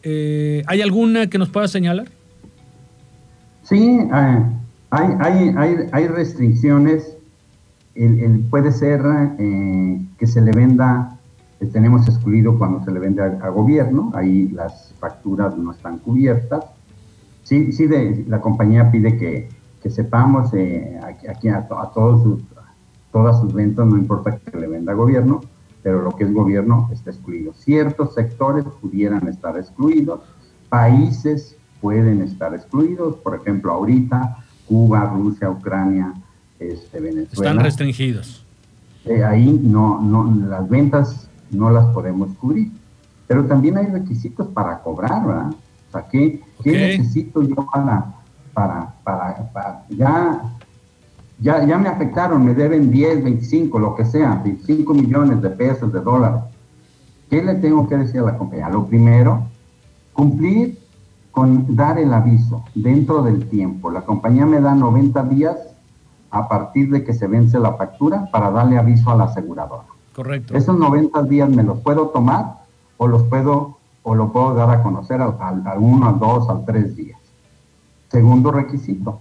Eh, 0.02 0.62
¿Hay 0.66 0.82
alguna 0.82 1.28
que 1.28 1.38
nos 1.38 1.48
pueda 1.48 1.68
señalar? 1.68 2.08
Sí, 3.62 3.98
eh, 4.00 4.42
hay, 4.90 5.08
hay, 5.20 5.54
hay, 5.56 5.76
hay, 5.92 6.06
restricciones. 6.06 7.16
El, 7.94 8.44
puede 8.50 8.72
ser 8.72 9.00
que 10.18 10.26
se 10.26 10.40
le 10.40 10.52
venda, 10.52 11.18
tenemos 11.72 12.06
excluido 12.06 12.58
cuando 12.58 12.84
se 12.84 12.92
le 12.92 13.00
vende 13.00 13.22
a, 13.22 13.48
gobierno, 13.48 14.12
ahí 14.14 14.48
las 14.48 14.92
facturas 15.00 15.56
no 15.56 15.72
están 15.72 15.98
cubiertas. 15.98 16.64
Sí, 17.42 17.72
sí 17.72 17.86
la 18.28 18.40
compañía 18.40 18.90
pide 18.90 19.16
que 19.16 19.48
que 19.86 19.90
sepamos 19.92 20.50
aquí 21.28 21.48
a, 21.48 21.68
todos 21.94 22.22
sus, 22.22 22.42
todas 23.16 23.40
sus 23.40 23.50
ventas, 23.54 23.86
no 23.86 23.96
importa 23.96 24.36
que 24.36 24.58
le 24.58 24.66
venda 24.66 24.92
gobierno, 24.92 25.40
pero 25.82 26.02
lo 26.02 26.10
que 26.10 26.24
es 26.24 26.34
gobierno 26.34 26.90
está 26.92 27.08
excluido. 27.08 27.54
Ciertos 27.54 28.12
sectores 28.12 28.66
pudieran 28.82 29.26
estar 29.26 29.56
excluidos, 29.56 30.20
países 30.68 31.56
pueden 31.80 32.20
estar 32.20 32.52
excluidos, 32.52 33.16
por 33.16 33.34
ejemplo, 33.34 33.72
ahorita 33.72 34.36
Cuba, 34.68 35.06
Rusia, 35.06 35.48
Ucrania, 35.48 36.12
este, 36.58 37.00
Venezuela. 37.00 37.52
Están 37.52 37.64
restringidos. 37.64 38.44
Eh, 39.06 39.24
ahí 39.24 39.58
no, 39.62 39.98
no, 40.02 40.30
las 40.46 40.68
ventas 40.68 41.26
no 41.50 41.70
las 41.70 41.86
podemos 41.94 42.28
cubrir. 42.36 42.70
Pero 43.26 43.46
también 43.46 43.78
hay 43.78 43.86
requisitos 43.86 44.46
para 44.48 44.80
cobrar, 44.80 45.26
¿verdad? 45.26 45.52
O 45.88 45.92
sea, 45.92 46.06
¿qué, 46.06 46.42
¿qué 46.62 46.72
necesito 46.72 47.42
yo 47.42 47.66
para, 47.72 48.12
para, 48.52 48.94
para, 49.02 49.86
ya, 49.88 50.42
ya, 51.38 51.64
ya 51.64 51.78
me 51.78 51.88
afectaron, 51.88 52.44
me 52.44 52.54
deben 52.54 52.90
10, 52.90 53.24
25, 53.24 53.78
lo 53.78 53.94
que 53.94 54.04
sea, 54.04 54.40
25 54.42 54.94
millones 54.94 55.42
de 55.42 55.50
pesos, 55.50 55.92
de 55.92 56.00
dólares. 56.00 56.42
¿Qué 57.28 57.42
le 57.42 57.56
tengo 57.56 57.88
que 57.88 57.96
decir 57.96 58.20
a 58.20 58.24
la 58.24 58.38
compañía? 58.38 58.68
Lo 58.68 58.86
primero, 58.86 59.42
cumplir 60.12 60.78
con 61.30 61.76
dar 61.76 61.98
el 61.98 62.12
aviso 62.14 62.64
dentro 62.74 63.22
del 63.22 63.48
tiempo. 63.48 63.90
La 63.90 64.02
compañía 64.02 64.46
me 64.46 64.60
da 64.60 64.74
90 64.74 65.22
días 65.24 65.56
a 66.30 66.48
partir 66.48 66.90
de 66.90 67.04
que 67.04 67.12
se 67.12 67.26
vence 67.26 67.58
la 67.58 67.74
factura 67.74 68.30
para 68.32 68.50
darle 68.50 68.78
aviso 68.78 69.10
a 69.10 69.16
la 69.16 69.24
aseguradora. 69.24 69.84
Correcto. 70.14 70.56
Esos 70.56 70.78
90 70.78 71.22
días 71.24 71.50
me 71.50 71.62
los 71.62 71.80
puedo 71.80 72.08
tomar 72.08 72.64
o 72.96 73.06
los 73.06 73.24
puedo 73.24 73.76
o 74.02 74.14
lo 74.14 74.32
puedo 74.32 74.54
dar 74.54 74.70
a 74.70 74.82
conocer 74.82 75.20
al, 75.20 75.36
al 75.40 75.78
uno, 75.78 76.08
al 76.08 76.18
dos, 76.18 76.48
al 76.48 76.64
tres 76.64 76.96
días. 76.96 77.18
Segundo 78.08 78.52
requisito, 78.52 79.20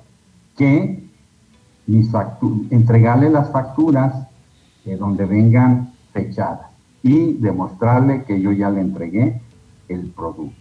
que 0.55 1.04
entregarle 1.87 3.29
las 3.29 3.51
facturas 3.51 4.27
de 4.83 4.97
donde 4.97 5.25
vengan 5.25 5.93
fechadas 6.13 6.67
y 7.03 7.33
demostrarle 7.33 8.23
que 8.23 8.41
yo 8.41 8.51
ya 8.51 8.69
le 8.69 8.81
entregué 8.81 9.41
el 9.89 10.09
producto. 10.11 10.55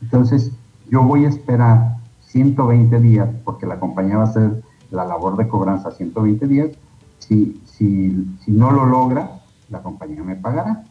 Entonces, 0.00 0.52
yo 0.90 1.02
voy 1.02 1.24
a 1.24 1.28
esperar 1.28 1.96
120 2.26 3.00
días, 3.00 3.28
porque 3.44 3.66
la 3.66 3.80
compañía 3.80 4.18
va 4.18 4.24
a 4.24 4.28
hacer 4.28 4.62
la 4.90 5.04
labor 5.04 5.36
de 5.36 5.48
cobranza 5.48 5.90
120 5.90 6.46
días. 6.46 6.70
Si, 7.18 7.60
si, 7.64 8.36
si 8.44 8.50
no 8.50 8.70
lo 8.70 8.86
logra, 8.86 9.40
la 9.70 9.82
compañía 9.82 10.22
me 10.22 10.36
pagará. 10.36 10.84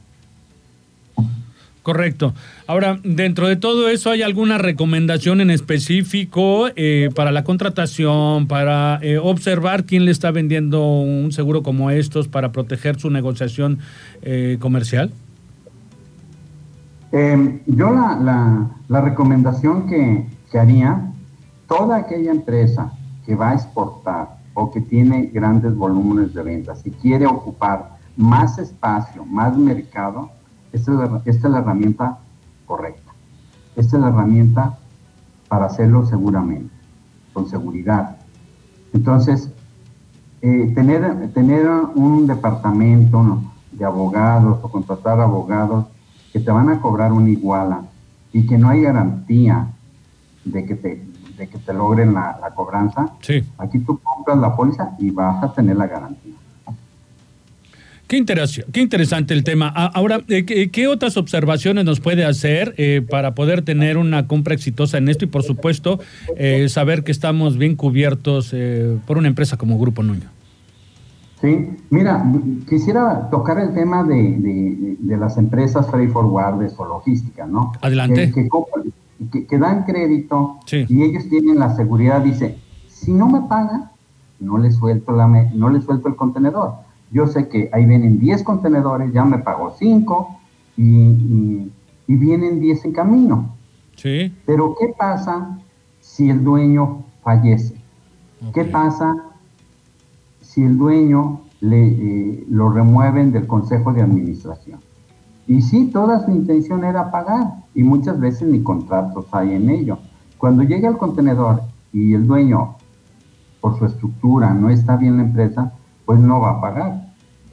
Correcto. 1.84 2.34
Ahora, 2.66 2.98
dentro 3.04 3.50
de 3.50 3.58
todo 3.58 3.90
eso, 3.90 4.10
¿hay 4.10 4.22
alguna 4.22 4.58
recomendación 4.58 5.42
en 5.42 5.52
específico 5.52 6.70
eh, 6.78 7.10
para 7.14 7.34
la 7.34 7.44
contratación, 7.44 8.48
para 8.48 9.00
eh, 9.02 9.18
observar 9.18 9.84
quién 9.84 10.06
le 10.06 10.12
está 10.12 10.32
vendiendo 10.32 10.82
un 10.82 11.34
seguro 11.34 11.62
como 11.62 11.92
estos 11.92 12.30
para 12.30 12.54
proteger 12.54 12.98
su 13.02 13.10
negociación 13.10 13.80
eh, 14.22 14.58
comercial? 14.62 15.12
Em, 17.12 17.60
yo 17.68 17.92
la, 17.92 18.70
la, 18.88 19.02
recomendación 19.02 19.86
que, 19.86 20.26
que 20.52 20.58
haría, 20.58 21.12
toda 21.68 21.98
aquella 21.98 22.32
empresa 22.32 22.94
que 23.26 23.36
va 23.36 23.52
a 23.52 23.56
exportar 23.56 24.38
o 24.54 24.72
que 24.72 24.80
tiene 24.80 25.30
grandes 25.34 25.76
volúmenes 25.76 26.34
de 26.34 26.44
ventas 26.44 26.82
y 26.86 26.92
quiere 26.92 27.28
ocupar 27.28 27.98
más 28.16 28.58
espacio, 28.58 29.26
más 29.26 29.58
mercado, 29.58 30.32
esta 30.74 30.92
es, 31.26 31.44
la, 31.44 31.60
herramienta 31.60 32.18
correcta. 32.66 33.14
Esta 33.76 33.98
es 33.98 34.02
la 34.02 34.10
herramienta 34.10 34.78
para 35.48 35.68
hacerlo 35.68 36.06
seguramente, 36.06 36.74
con 37.32 37.48
seguridad. 37.48 38.18
Entonces, 38.92 39.50
eh, 40.42 40.72
tener, 40.76 41.32
tener 41.34 41.68
un 41.96 42.28
departamento 42.28 43.42
de 43.72 43.86
abogados 43.86 44.60
o 44.62 44.70
contratar 44.70 45.20
abogados 45.20 45.86
que 46.32 46.40
te 46.40 46.52
van 46.52 46.70
a 46.70 46.82
cobrar 46.82 47.14
una 47.14 47.30
iguala 47.30 47.84
y 48.32 48.48
que 48.48 48.58
no 48.58 48.70
hay 48.70 48.82
garantía 48.82 49.68
de 50.44 50.66
que 50.66 50.76
te, 50.76 51.06
de 51.38 51.48
que 51.48 51.58
te 51.60 51.74
logren 51.74 52.16
la, 52.16 52.52
cobranza, 52.56 53.14
aquí 53.58 53.80
tú 53.80 54.00
compras 54.00 54.38
la 54.40 54.56
póliza 54.56 54.96
y 54.98 55.12
vas 55.12 55.44
a 55.44 55.54
tener 55.54 55.78
la 55.78 55.88
garantía. 55.88 56.34
Qué, 58.08 58.24
qué 58.72 58.82
interesante 58.82 59.34
el 59.34 59.44
tema. 59.44 59.68
Ahora, 59.68 60.22
eh, 60.28 60.46
¿qué, 60.46 60.88
otras 60.88 61.18
observaciones 61.18 61.86
nos 61.86 62.00
puede 62.00 62.26
hacer 62.26 62.76
eh, 62.78 63.02
para 63.08 63.34
poder 63.34 63.64
tener 63.64 63.98
una 63.98 64.28
compra 64.28 64.54
exitosa 64.54 64.98
en 64.98 65.10
esto 65.10 65.26
y, 65.26 65.28
por 65.28 65.44
supuesto, 65.44 66.00
eh, 66.36 66.68
saber 66.70 67.04
que 67.04 67.12
estamos 67.12 67.58
bien 67.58 67.76
cubiertos 67.76 68.54
por 69.08 69.18
una 69.18 69.28
empresa 69.28 69.58
como 69.58 69.80
Grupo 69.80 70.04
Nuño? 70.04 70.30
Sí, 71.42 71.70
mira, 71.90 72.24
quisiera 72.70 73.30
tocar 73.30 73.60
el 73.60 73.74
tema 73.74 74.04
de, 74.04 74.98
las 75.02 75.38
empresas 75.38 75.90
freight 75.90 76.12
forwarders 76.12 76.74
o 76.78 76.86
logística, 76.86 77.46
¿no? 77.46 77.74
Adelante. 77.82 78.32
Que, 79.32 79.58
dan 79.58 79.84
crédito 79.84 80.60
y 80.72 81.04
ellos 81.04 81.30
tienen 81.30 81.58
la 81.60 81.76
seguridad, 81.76 82.22
dice, 82.22 82.58
si 82.88 83.12
no 83.12 83.28
me 83.30 83.42
pagan, 83.48 83.90
no 84.40 84.58
le 84.58 84.72
suelto, 84.72 85.14
la, 85.14 85.28
no 85.28 85.70
le 85.70 85.82
suelto 85.82 86.08
el 86.08 86.16
contenedor. 86.16 86.76
Yo 87.14 87.28
sé 87.28 87.48
que 87.48 87.70
ahí 87.72 87.86
vienen 87.86 88.20
10 88.20 88.44
contenedores, 88.44 89.14
ya 89.14 89.24
me 89.24 89.38
pagó 89.38 89.76
5 89.78 90.40
y, 90.78 91.72
vienen 92.08 92.60
10 92.60 92.86
en 92.86 92.94
camino. 92.94 93.56
Sí. 93.96 94.36
Pero 94.46 94.76
¿qué 94.80 94.94
pasa 94.98 95.60
si 96.02 96.30
el 96.30 96.44
dueño 96.44 97.04
fallece? 97.24 97.76
¿Qué 98.54 98.66
pasa 98.66 99.16
si 100.42 100.64
el 100.64 100.78
dueño 100.78 101.42
le, 101.62 101.88
eh, 101.88 102.46
lo 102.50 102.70
remueven 102.70 103.32
del 103.32 103.48
consejo 103.48 103.94
de 103.94 104.02
administración? 104.02 104.80
Y 105.48 105.62
sí, 105.62 105.92
toda 105.92 106.26
su 106.26 106.32
intención 106.32 106.84
era 106.84 107.12
pagar 107.12 107.64
y 107.76 107.84
muchas 107.84 108.20
veces 108.20 108.48
ni 108.48 108.64
contratos 108.64 109.28
hay 109.32 109.54
en 109.54 109.70
ello. 109.70 110.00
Cuando 110.38 110.64
llega 110.64 110.90
el 110.90 110.98
contenedor 110.98 111.62
y 111.92 112.14
el 112.14 112.26
dueño 112.26 112.76
por 113.62 113.78
su 113.78 113.86
estructura, 113.86 114.54
no 114.54 114.70
está 114.70 114.98
bien 114.98 115.18
la 115.18 115.24
empresa, 115.24 115.74
pues 116.06 116.20
no 116.20 116.40
va 116.40 116.52
a 116.52 116.62
pagar. 116.62 117.03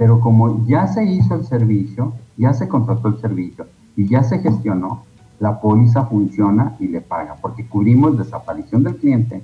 Pero 0.01 0.19
como 0.19 0.67
ya 0.67 0.87
se 0.87 1.05
hizo 1.05 1.35
el 1.35 1.45
servicio, 1.45 2.15
ya 2.39 2.55
se 2.55 2.67
contrató 2.69 3.09
el 3.09 3.21
servicio 3.21 3.67
y 3.95 4.09
ya 4.09 4.23
se 4.23 4.39
gestionó, 4.39 5.03
la 5.41 5.61
póliza 5.61 6.07
funciona 6.07 6.75
y 6.81 6.89
le 6.89 7.03
paga, 7.03 7.37
porque 7.39 7.67
cubrimos 7.67 8.17
desaparición 8.17 8.83
del 8.83 8.97
cliente, 8.97 9.43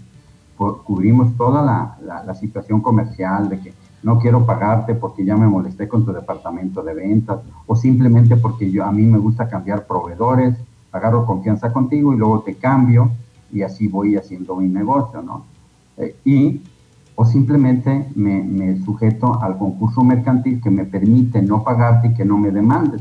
cubrimos 0.56 1.36
toda 1.36 1.62
la, 1.62 2.34
situación 2.36 2.80
comercial 2.80 3.50
de 3.50 3.60
que 3.60 3.74
no 4.02 4.18
quiero 4.18 4.46
pagarte 4.46 4.94
porque 4.94 5.26
ya 5.26 5.36
me 5.36 5.46
molesté 5.46 5.88
con 5.88 6.06
tu 6.06 6.12
departamento 6.14 6.82
de 6.82 6.94
ventas 6.94 7.40
o 7.66 7.76
simplemente 7.76 8.38
porque 8.38 8.70
yo 8.70 8.86
a 8.86 8.92
mí 8.92 9.02
me 9.02 9.18
gusta 9.18 9.50
cambiar 9.50 9.86
proveedores, 9.86 10.56
agarro 10.90 11.26
confianza 11.26 11.70
contigo 11.70 12.14
y 12.14 12.16
luego 12.16 12.40
te 12.40 12.54
cambio 12.54 13.10
y 13.52 13.60
así 13.60 13.88
voy 13.88 14.16
haciendo 14.16 14.56
mi 14.56 14.68
negocio, 14.68 15.20
¿no? 15.20 15.44
Eh, 15.98 16.16
y 16.24 16.62
o 17.16 17.24
simplemente 17.24 18.06
me, 18.14 18.78
sujeto 18.84 19.42
al 19.42 19.58
concurso 19.58 20.04
mercantil 20.04 20.60
que 20.62 20.70
me 20.70 20.84
permite 20.84 21.40
no 21.42 21.64
pagarte 21.64 22.08
y 22.08 22.14
que 22.14 22.24
no 22.24 22.36
me 22.36 22.50
demandes 22.50 23.00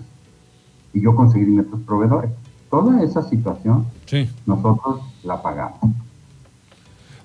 y 0.93 1.01
yo 1.01 1.13
conseguirme 1.13 1.63
tus 1.63 1.81
proveedores. 1.81 2.31
Toda 2.71 3.03
esa 3.03 3.21
situación 3.23 3.85
nosotros 4.45 5.01
la 5.23 5.41
pagamos. 5.41 5.79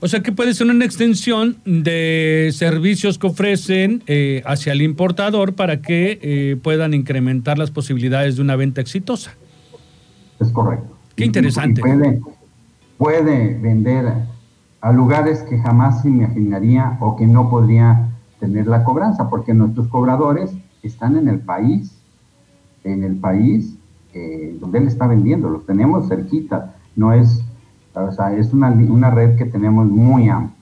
O 0.01 0.09
sea 0.09 0.21
que 0.21 0.33
puede 0.33 0.53
ser 0.55 0.67
una 0.67 0.85
extensión 0.85 1.59
de 1.65 2.51
servicios 2.53 3.19
que 3.19 3.29
ofrecen 3.29 4.03
eh, 4.07 4.43
hacia 4.45 4.73
el 4.73 4.83
importador 4.83 5.55
para 5.55 5.83
que 5.83 6.19
eh, 6.23 6.57
puedan 6.61 6.95
incrementar 6.95 7.59
las 7.59 7.71
posibilidades 7.71 8.37
de 8.37 8.43
una 8.43 8.57
venta 8.57 8.81
exitosa. 8.81 9.33
Es 10.41 10.49
correcto. 10.49 10.97
Qué 11.15 11.27
interesante. 11.27 11.83
puede, 11.83 12.21
puede 12.97 13.59
vender 13.59 14.07
a 14.81 14.93
lugares 14.93 15.43
que 15.43 15.59
jamás 15.59 16.03
se 16.03 16.09
imaginaría 16.09 16.97
o 17.01 17.17
que 17.17 17.27
no 17.27 17.51
podría 17.51 18.09
tener 18.39 18.67
la 18.67 18.85
cobranza, 18.85 19.29
porque 19.29 19.53
nuestros 19.53 19.89
cobradores 19.89 20.51
están 20.83 21.17
en 21.17 21.29
el 21.29 21.41
país, 21.41 21.99
en 22.85 23.05
el 23.05 23.17
país 23.17 23.77
eh, 24.15 24.57
donde 24.59 24.79
él 24.79 24.89
está 24.89 25.07
vendiendo, 25.07 25.51
los 25.51 25.67
tenemos 25.67 26.09
cerquita, 26.09 26.75
no 26.97 27.13
es, 27.13 27.45
o 27.95 28.13
sea, 28.13 28.35
es 28.35 28.53
una, 28.53 28.71
una 28.71 29.11
red 29.11 29.37
que 29.37 29.45
tenemos 29.45 29.87
muy 29.87 30.29
amplia. 30.29 30.57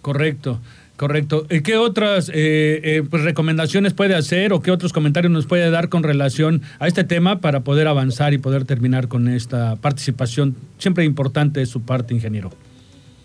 Correcto. 0.00 0.60
Correcto. 1.00 1.46
¿Y 1.48 1.62
¿Qué 1.62 1.78
otras 1.78 2.28
eh, 2.28 2.32
eh, 2.34 3.02
pues, 3.08 3.24
recomendaciones 3.24 3.94
puede 3.94 4.14
hacer 4.14 4.52
o 4.52 4.60
qué 4.60 4.70
otros 4.70 4.92
comentarios 4.92 5.32
nos 5.32 5.46
puede 5.46 5.70
dar 5.70 5.88
con 5.88 6.02
relación 6.02 6.60
a 6.78 6.88
este 6.88 7.04
tema 7.04 7.40
para 7.40 7.60
poder 7.60 7.88
avanzar 7.88 8.34
y 8.34 8.38
poder 8.38 8.66
terminar 8.66 9.08
con 9.08 9.26
esta 9.26 9.76
participación 9.76 10.56
siempre 10.76 11.06
importante 11.06 11.60
de 11.60 11.64
su 11.64 11.80
parte, 11.80 12.12
ingeniero? 12.12 12.50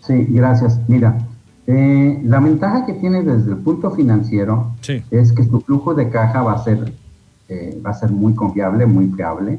Sí, 0.00 0.26
gracias. 0.30 0.80
Mira, 0.88 1.18
eh, 1.66 2.18
la 2.24 2.40
ventaja 2.40 2.86
que 2.86 2.94
tiene 2.94 3.22
desde 3.22 3.50
el 3.50 3.58
punto 3.58 3.90
financiero 3.90 4.74
es 5.10 5.32
que 5.32 5.44
su 5.44 5.60
flujo 5.60 5.92
de 5.92 6.08
caja 6.08 6.42
va 6.42 6.54
a 6.54 6.64
ser, 6.64 6.94
va 7.84 7.90
a 7.90 7.94
ser 7.94 8.10
muy 8.10 8.34
confiable, 8.34 8.86
muy 8.86 9.08
fiable. 9.08 9.58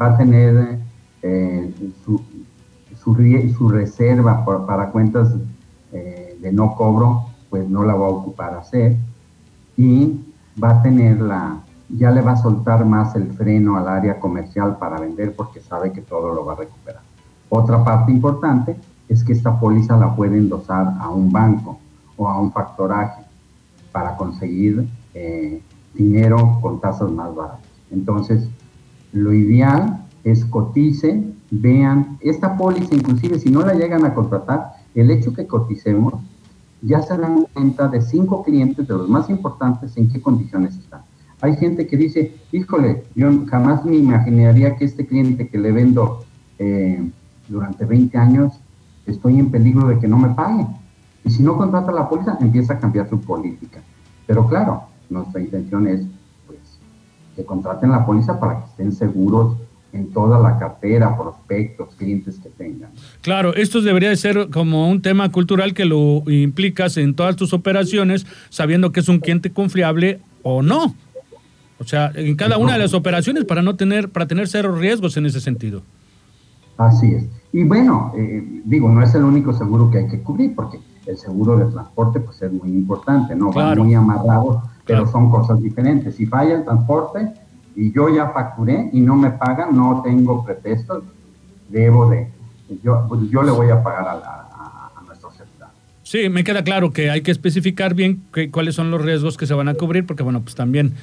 va 0.00 0.14
a 0.14 0.16
tener 0.16 0.78
su, 2.02 2.22
su, 3.04 3.68
reserva 3.68 4.42
para 4.66 4.88
cuentas 4.88 5.28
no 6.52 6.74
cobro, 6.74 7.26
pues 7.50 7.68
no 7.68 7.84
la 7.84 7.94
va 7.94 8.06
a 8.06 8.10
ocupar 8.10 8.54
hacer 8.54 8.96
y 9.76 10.20
va 10.62 10.70
a 10.70 10.82
tener 10.82 11.20
la, 11.20 11.58
ya 11.88 12.10
le 12.10 12.20
va 12.20 12.32
a 12.32 12.36
soltar 12.36 12.84
más 12.84 13.14
el 13.16 13.32
freno 13.32 13.76
al 13.76 13.88
área 13.88 14.18
comercial 14.18 14.76
para 14.78 15.00
vender 15.00 15.34
porque 15.34 15.60
sabe 15.60 15.92
que 15.92 16.00
todo 16.00 16.34
lo 16.34 16.44
va 16.44 16.54
a 16.54 16.56
recuperar. 16.56 17.02
Otra 17.48 17.84
parte 17.84 18.10
importante 18.12 18.76
es 19.08 19.22
que 19.22 19.32
esta 19.32 19.58
póliza 19.58 19.96
la 19.96 20.14
puede 20.16 20.38
endosar 20.38 20.94
a 20.98 21.10
un 21.10 21.30
banco 21.30 21.78
o 22.16 22.28
a 22.28 22.40
un 22.40 22.52
factoraje 22.52 23.22
para 23.92 24.16
conseguir 24.16 24.88
eh, 25.14 25.62
dinero 25.94 26.58
con 26.60 26.80
tasas 26.80 27.10
más 27.10 27.34
baratas. 27.34 27.60
Entonces, 27.90 28.48
lo 29.12 29.32
ideal 29.32 30.04
es 30.24 30.44
cotice, 30.44 31.22
vean 31.50 32.18
esta 32.20 32.56
póliza, 32.56 32.94
inclusive 32.94 33.38
si 33.38 33.50
no 33.50 33.62
la 33.62 33.74
llegan 33.74 34.04
a 34.04 34.14
contratar, 34.14 34.72
el 34.94 35.10
hecho 35.10 35.32
que 35.32 35.46
coticemos 35.46 36.14
ya 36.86 37.02
se 37.02 37.16
dan 37.16 37.46
cuenta 37.52 37.88
de 37.88 38.02
cinco 38.02 38.42
clientes 38.42 38.86
de 38.86 38.94
los 38.94 39.08
más 39.08 39.30
importantes 39.30 39.96
en 39.96 40.10
qué 40.10 40.20
condiciones 40.20 40.76
están. 40.76 41.02
Hay 41.40 41.56
gente 41.56 41.86
que 41.86 41.96
dice, 41.96 42.36
híjole, 42.52 43.04
yo 43.14 43.30
jamás 43.46 43.84
me 43.84 43.96
imaginaría 43.96 44.76
que 44.76 44.84
este 44.84 45.06
cliente 45.06 45.48
que 45.48 45.58
le 45.58 45.72
vendo 45.72 46.24
eh, 46.58 47.10
durante 47.48 47.84
20 47.84 48.16
años, 48.18 48.52
estoy 49.06 49.38
en 49.38 49.50
peligro 49.50 49.88
de 49.88 49.98
que 49.98 50.08
no 50.08 50.18
me 50.18 50.30
pague. 50.30 50.66
Y 51.24 51.30
si 51.30 51.42
no 51.42 51.56
contrata 51.56 51.92
la 51.92 52.08
póliza, 52.08 52.38
empieza 52.40 52.74
a 52.74 52.78
cambiar 52.78 53.08
su 53.08 53.20
política. 53.20 53.82
Pero 54.26 54.46
claro, 54.46 54.84
nuestra 55.10 55.40
intención 55.40 55.86
es 55.86 56.02
pues, 56.46 56.60
que 57.36 57.44
contraten 57.44 57.90
la 57.90 58.04
póliza 58.06 58.38
para 58.38 58.60
que 58.60 58.64
estén 58.70 58.92
seguros 58.92 59.56
en 59.94 60.12
toda 60.12 60.40
la 60.40 60.58
cartera, 60.58 61.16
prospectos, 61.16 61.94
clientes 61.96 62.38
que 62.42 62.48
tengan. 62.50 62.90
Claro, 63.22 63.54
esto 63.54 63.80
debería 63.80 64.10
de 64.10 64.16
ser 64.16 64.50
como 64.50 64.90
un 64.90 65.00
tema 65.00 65.30
cultural 65.30 65.72
que 65.72 65.84
lo 65.84 66.22
implicas 66.26 66.96
en 66.96 67.14
todas 67.14 67.36
tus 67.36 67.52
operaciones, 67.52 68.26
sabiendo 68.50 68.90
que 68.90 69.00
es 69.00 69.08
un 69.08 69.20
cliente 69.20 69.50
confiable 69.50 70.20
o 70.42 70.62
no. 70.62 70.94
O 71.78 71.84
sea, 71.84 72.10
en 72.14 72.34
cada 72.34 72.58
una 72.58 72.72
de 72.72 72.80
las 72.80 72.92
operaciones 72.92 73.44
para 73.44 73.62
no 73.62 73.76
tener, 73.76 74.08
para 74.08 74.26
tener 74.26 74.48
cero 74.48 74.74
riesgos 74.76 75.16
en 75.16 75.26
ese 75.26 75.40
sentido. 75.40 75.82
Así 76.76 77.14
es. 77.14 77.24
Y 77.52 77.62
bueno, 77.62 78.12
eh, 78.16 78.62
digo, 78.64 78.88
no 78.88 79.00
es 79.00 79.14
el 79.14 79.22
único 79.22 79.52
seguro 79.52 79.90
que 79.90 79.98
hay 79.98 80.08
que 80.08 80.20
cubrir, 80.20 80.56
porque 80.56 80.80
el 81.06 81.16
seguro 81.16 81.56
de 81.56 81.66
transporte 81.66 82.18
pues 82.18 82.42
es 82.42 82.52
muy 82.52 82.70
importante, 82.70 83.36
¿no? 83.36 83.52
Va 83.52 83.76
muy 83.76 83.94
amarrado, 83.94 84.62
pero 84.84 85.06
son 85.06 85.30
cosas 85.30 85.62
diferentes. 85.62 86.16
Si 86.16 86.26
falla 86.26 86.54
el 86.54 86.64
transporte, 86.64 87.32
y 87.76 87.92
yo 87.92 88.14
ya 88.14 88.30
facturé 88.30 88.90
y 88.92 89.00
no 89.00 89.16
me 89.16 89.30
pagan, 89.30 89.76
no 89.76 90.02
tengo 90.04 90.44
pretextos, 90.44 91.02
debo 91.68 92.08
de, 92.10 92.28
yo, 92.82 93.06
pues 93.08 93.22
yo 93.30 93.42
le 93.42 93.50
voy 93.50 93.70
a 93.70 93.82
pagar 93.82 94.06
a, 94.06 94.12
a, 94.12 94.90
a 94.96 95.02
nuestro 95.06 95.30
sector. 95.30 95.68
Sí, 96.02 96.28
me 96.28 96.44
queda 96.44 96.62
claro 96.62 96.92
que 96.92 97.10
hay 97.10 97.22
que 97.22 97.30
especificar 97.30 97.94
bien 97.94 98.22
cuáles 98.50 98.74
son 98.74 98.90
los 98.90 99.02
riesgos 99.02 99.36
que 99.36 99.46
se 99.46 99.54
van 99.54 99.68
a 99.68 99.74
cubrir, 99.74 100.06
porque 100.06 100.22
bueno, 100.22 100.40
pues 100.42 100.54
también 100.54 100.94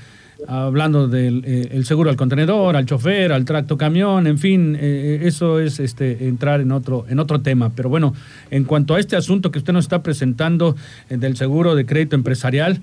hablando 0.47 1.07
del 1.07 1.43
eh, 1.45 1.83
seguro 1.83 2.09
al 2.09 2.15
contenedor, 2.15 2.75
al 2.75 2.85
chofer, 2.85 3.31
al 3.31 3.45
tracto 3.45 3.77
camión, 3.77 4.27
en 4.27 4.37
fin, 4.37 4.77
eh, 4.79 5.21
eso 5.23 5.59
es 5.59 5.79
este 5.79 6.27
entrar 6.27 6.61
en 6.61 6.71
otro 6.71 7.05
en 7.09 7.19
otro 7.19 7.41
tema. 7.41 7.71
Pero 7.75 7.89
bueno, 7.89 8.13
en 8.49 8.63
cuanto 8.63 8.95
a 8.95 8.99
este 8.99 9.15
asunto 9.15 9.51
que 9.51 9.59
usted 9.59 9.73
nos 9.73 9.85
está 9.85 10.03
presentando 10.03 10.75
eh, 11.09 11.17
del 11.17 11.37
seguro 11.37 11.75
de 11.75 11.85
crédito 11.85 12.15
empresarial 12.15 12.81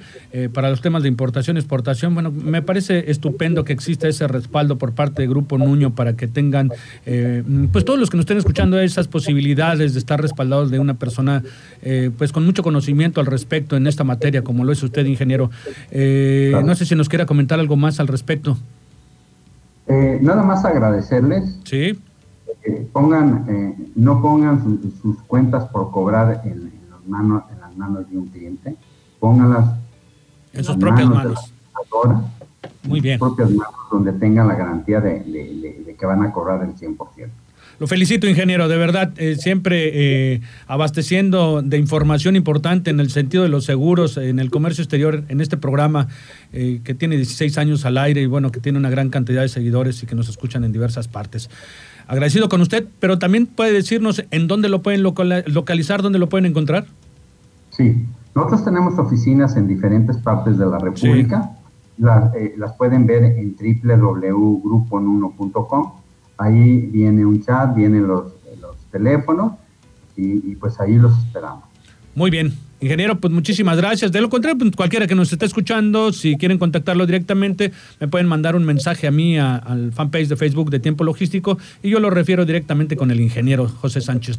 para 0.52 0.70
los 0.70 0.80
temas 0.80 1.02
de 1.02 1.08
importación 1.08 1.56
y 1.56 1.60
exportación, 1.60 2.14
bueno, 2.14 2.30
me 2.30 2.62
parece 2.62 3.10
estupendo 3.10 3.64
que 3.64 3.72
exista 3.72 4.08
ese 4.08 4.26
respaldo 4.28 4.78
por 4.78 4.92
parte 4.92 5.22
del 5.22 5.30
Grupo 5.30 5.58
Nuño 5.58 5.94
para 5.94 6.16
que 6.16 6.28
tengan, 6.28 6.70
pues 7.72 7.84
todos 7.84 7.98
los 7.98 8.10
que 8.10 8.16
nos 8.16 8.24
estén 8.24 8.38
escuchando 8.38 8.78
esas 8.78 9.08
posibilidades 9.08 9.94
de 9.94 9.98
estar 9.98 10.20
respaldados 10.20 10.70
de 10.70 10.78
una 10.78 10.94
persona, 10.94 11.42
pues 12.16 12.32
con 12.32 12.44
mucho 12.44 12.62
conocimiento 12.62 13.20
al 13.20 13.26
respecto 13.26 13.76
en 13.76 13.86
esta 13.86 14.04
materia, 14.04 14.42
como 14.42 14.64
lo 14.64 14.72
es 14.72 14.82
usted, 14.82 15.04
ingeniero. 15.06 15.50
No 15.92 16.74
sé 16.74 16.84
si 16.84 16.94
nos 16.94 17.08
quiera 17.08 17.26
comentar 17.26 17.47
algo 17.54 17.76
más 17.76 18.00
al 18.00 18.08
respecto? 18.08 18.56
Eh, 19.86 20.18
nada 20.22 20.42
más 20.42 20.64
agradecerles. 20.64 21.58
Sí. 21.64 21.98
pongan, 22.92 23.46
eh, 23.48 23.90
no 23.96 24.20
pongan 24.20 24.80
sus 25.00 25.18
cuentas 25.22 25.64
por 25.70 25.90
cobrar 25.90 26.42
en, 26.44 26.72
las 26.90 27.06
manos, 27.06 27.44
en 27.52 27.60
las 27.60 27.76
manos 27.76 28.10
de 28.10 28.18
un 28.18 28.26
cliente, 28.26 28.76
pónganlas 29.18 29.76
En 30.52 30.64
sus 30.64 30.76
propias 30.76 31.08
manos. 31.08 31.54
Muy 32.82 33.00
bien. 33.00 33.14
En 33.14 33.18
sus 33.18 33.28
propias 33.28 33.50
manos, 33.50 33.74
donde 33.90 34.12
tengan 34.12 34.48
la 34.48 34.54
garantía 34.54 35.00
de, 35.00 35.20
de 35.24 35.96
que 35.98 36.06
van 36.06 36.22
a 36.22 36.32
cobrar 36.32 36.62
el 36.62 36.74
100%. 36.74 37.30
Lo 37.80 37.86
felicito, 37.86 38.26
ingeniero, 38.26 38.66
de 38.66 38.76
verdad, 38.76 39.12
eh, 39.18 39.36
siempre 39.36 40.32
eh, 40.34 40.40
abasteciendo 40.66 41.62
de 41.62 41.78
información 41.78 42.34
importante 42.34 42.90
en 42.90 42.98
el 42.98 43.10
sentido 43.10 43.44
de 43.44 43.48
los 43.48 43.64
seguros, 43.64 44.16
en 44.16 44.40
el 44.40 44.50
comercio 44.50 44.82
exterior, 44.82 45.22
en 45.28 45.40
este 45.40 45.56
programa 45.56 46.08
eh, 46.52 46.80
que 46.82 46.94
tiene 46.94 47.14
16 47.16 47.56
años 47.56 47.84
al 47.84 47.96
aire 47.98 48.22
y 48.22 48.26
bueno, 48.26 48.50
que 48.50 48.58
tiene 48.58 48.78
una 48.78 48.90
gran 48.90 49.10
cantidad 49.10 49.42
de 49.42 49.48
seguidores 49.48 50.02
y 50.02 50.06
que 50.06 50.16
nos 50.16 50.28
escuchan 50.28 50.64
en 50.64 50.72
diversas 50.72 51.06
partes. 51.06 51.50
Agradecido 52.08 52.48
con 52.48 52.62
usted, 52.62 52.84
pero 52.98 53.20
también 53.20 53.46
puede 53.46 53.72
decirnos 53.72 54.24
en 54.32 54.48
dónde 54.48 54.68
lo 54.68 54.82
pueden 54.82 55.04
localizar, 55.04 56.02
dónde 56.02 56.18
lo 56.18 56.28
pueden 56.28 56.46
encontrar. 56.46 56.86
Sí, 57.70 58.06
nosotros 58.34 58.64
tenemos 58.64 58.98
oficinas 58.98 59.56
en 59.56 59.68
diferentes 59.68 60.16
partes 60.16 60.58
de 60.58 60.66
la 60.66 60.80
República. 60.80 61.52
Las, 61.96 62.32
las 62.56 62.72
pueden 62.72 63.06
ver 63.06 63.22
en 63.22 63.54
www.gruponuno.com 63.54 65.97
ahí 66.38 66.86
viene 66.86 67.26
un 67.26 67.42
chat, 67.42 67.74
vienen 67.74 68.06
los, 68.06 68.32
teléfonos 68.90 69.52
y, 70.16 70.56
pues 70.56 70.80
ahí 70.80 70.96
los 70.96 71.16
esperamos. 71.18 71.64
Muy 72.14 72.30
bien. 72.30 72.54
Ingeniero, 72.80 73.20
pues 73.20 73.32
muchísimas 73.32 73.76
gracias. 73.76 74.12
De 74.12 74.20
lo 74.20 74.30
contrario, 74.30 74.56
pues, 74.58 74.74
cualquiera 74.74 75.06
que 75.06 75.14
nos 75.14 75.30
esté 75.32 75.44
escuchando, 75.44 76.12
si 76.12 76.36
quieren 76.36 76.58
contactarlo 76.58 77.04
directamente, 77.04 77.72
me 78.00 78.08
pueden 78.08 78.26
mandar 78.26 78.56
un 78.56 78.64
mensaje 78.64 79.06
a 79.06 79.10
mí, 79.10 79.38
al 79.38 79.92
fanpage 79.92 80.28
de 80.28 80.36
Facebook 80.36 80.70
de 80.70 80.80
Tiempo 80.80 81.04
Logístico, 81.04 81.58
y 81.82 81.90
yo 81.90 82.00
lo 82.00 82.08
refiero 82.08 82.46
directamente 82.46 82.96
con 82.96 83.10
el 83.10 83.20
ingeniero 83.20 83.68
José 83.68 84.00
Sánchez 84.00 84.38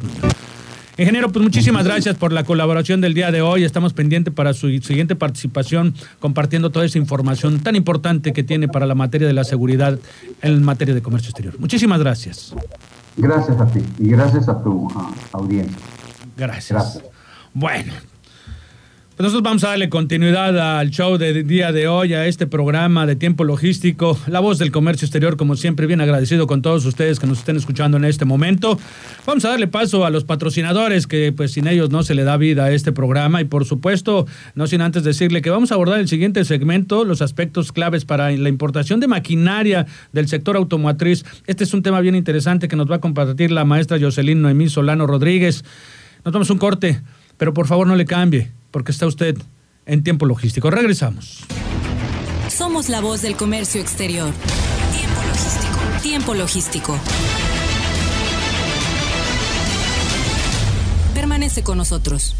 Ingeniero, 1.00 1.32
pues 1.32 1.42
muchísimas 1.42 1.86
gracias 1.86 2.14
por 2.14 2.30
la 2.30 2.44
colaboración 2.44 3.00
del 3.00 3.14
día 3.14 3.30
de 3.30 3.40
hoy. 3.40 3.64
Estamos 3.64 3.94
pendientes 3.94 4.34
para 4.34 4.52
su 4.52 4.68
siguiente 4.80 5.16
participación 5.16 5.94
compartiendo 6.18 6.68
toda 6.68 6.84
esa 6.84 6.98
información 6.98 7.60
tan 7.60 7.74
importante 7.74 8.34
que 8.34 8.42
tiene 8.42 8.68
para 8.68 8.84
la 8.84 8.94
materia 8.94 9.26
de 9.26 9.32
la 9.32 9.44
seguridad 9.44 9.98
en 10.42 10.62
materia 10.62 10.94
de 10.94 11.00
comercio 11.00 11.30
exterior. 11.30 11.58
Muchísimas 11.58 12.00
gracias. 12.00 12.54
Gracias 13.16 13.58
a 13.58 13.66
ti 13.68 13.80
y 13.98 14.10
gracias 14.10 14.46
a 14.50 14.62
tu 14.62 14.92
audiencia. 15.32 15.78
Gracias. 16.36 16.68
gracias. 16.68 17.04
Bueno, 17.54 17.94
nosotros 19.20 19.42
vamos 19.42 19.64
a 19.64 19.68
darle 19.68 19.90
continuidad 19.90 20.78
al 20.78 20.90
show 20.90 21.18
del 21.18 21.46
día 21.46 21.72
de 21.72 21.88
hoy, 21.88 22.14
a 22.14 22.26
este 22.26 22.46
programa 22.46 23.04
de 23.04 23.16
tiempo 23.16 23.44
logístico, 23.44 24.18
La 24.26 24.40
Voz 24.40 24.58
del 24.58 24.72
Comercio 24.72 25.04
Exterior, 25.04 25.36
como 25.36 25.56
siempre, 25.56 25.86
bien 25.86 26.00
agradecido 26.00 26.46
con 26.46 26.62
todos 26.62 26.86
ustedes 26.86 27.20
que 27.20 27.26
nos 27.26 27.40
estén 27.40 27.56
escuchando 27.56 27.98
en 27.98 28.06
este 28.06 28.24
momento. 28.24 28.78
Vamos 29.26 29.44
a 29.44 29.50
darle 29.50 29.66
paso 29.66 30.06
a 30.06 30.10
los 30.10 30.24
patrocinadores, 30.24 31.06
que 31.06 31.32
pues 31.32 31.52
sin 31.52 31.66
ellos 31.66 31.90
no 31.90 32.02
se 32.02 32.14
le 32.14 32.24
da 32.24 32.38
vida 32.38 32.64
a 32.64 32.70
este 32.70 32.92
programa. 32.92 33.42
Y 33.42 33.44
por 33.44 33.66
supuesto, 33.66 34.26
no 34.54 34.66
sin 34.66 34.80
antes 34.80 35.04
decirle 35.04 35.42
que 35.42 35.50
vamos 35.50 35.70
a 35.70 35.74
abordar 35.74 36.00
el 36.00 36.08
siguiente 36.08 36.42
segmento, 36.46 37.04
los 37.04 37.20
aspectos 37.20 37.72
claves 37.72 38.06
para 38.06 38.30
la 38.30 38.48
importación 38.48 39.00
de 39.00 39.08
maquinaria 39.08 39.84
del 40.14 40.28
sector 40.28 40.56
automotriz. 40.56 41.26
Este 41.46 41.64
es 41.64 41.74
un 41.74 41.82
tema 41.82 42.00
bien 42.00 42.14
interesante 42.14 42.68
que 42.68 42.76
nos 42.76 42.90
va 42.90 42.96
a 42.96 43.00
compartir 43.00 43.50
la 43.50 43.66
maestra 43.66 43.98
Jocelyn 44.00 44.40
Noemí 44.40 44.70
Solano 44.70 45.06
Rodríguez. 45.06 45.62
Nos 46.24 46.32
damos 46.32 46.48
un 46.48 46.56
corte, 46.58 47.02
pero 47.40 47.54
por 47.54 47.66
favor 47.66 47.86
no 47.86 47.96
le 47.96 48.04
cambie 48.04 48.52
porque 48.70 48.92
está 48.92 49.06
usted 49.06 49.34
en 49.86 50.04
tiempo 50.04 50.26
logístico. 50.26 50.70
Regresamos. 50.70 51.38
Somos 52.50 52.90
la 52.90 53.00
voz 53.00 53.22
del 53.22 53.34
comercio 53.34 53.80
exterior. 53.80 54.30
Tiempo 54.92 55.22
logístico. 55.22 56.02
Tiempo 56.02 56.34
logístico. 56.34 56.98
Permanece 61.14 61.62
con 61.62 61.78
nosotros. 61.78 62.36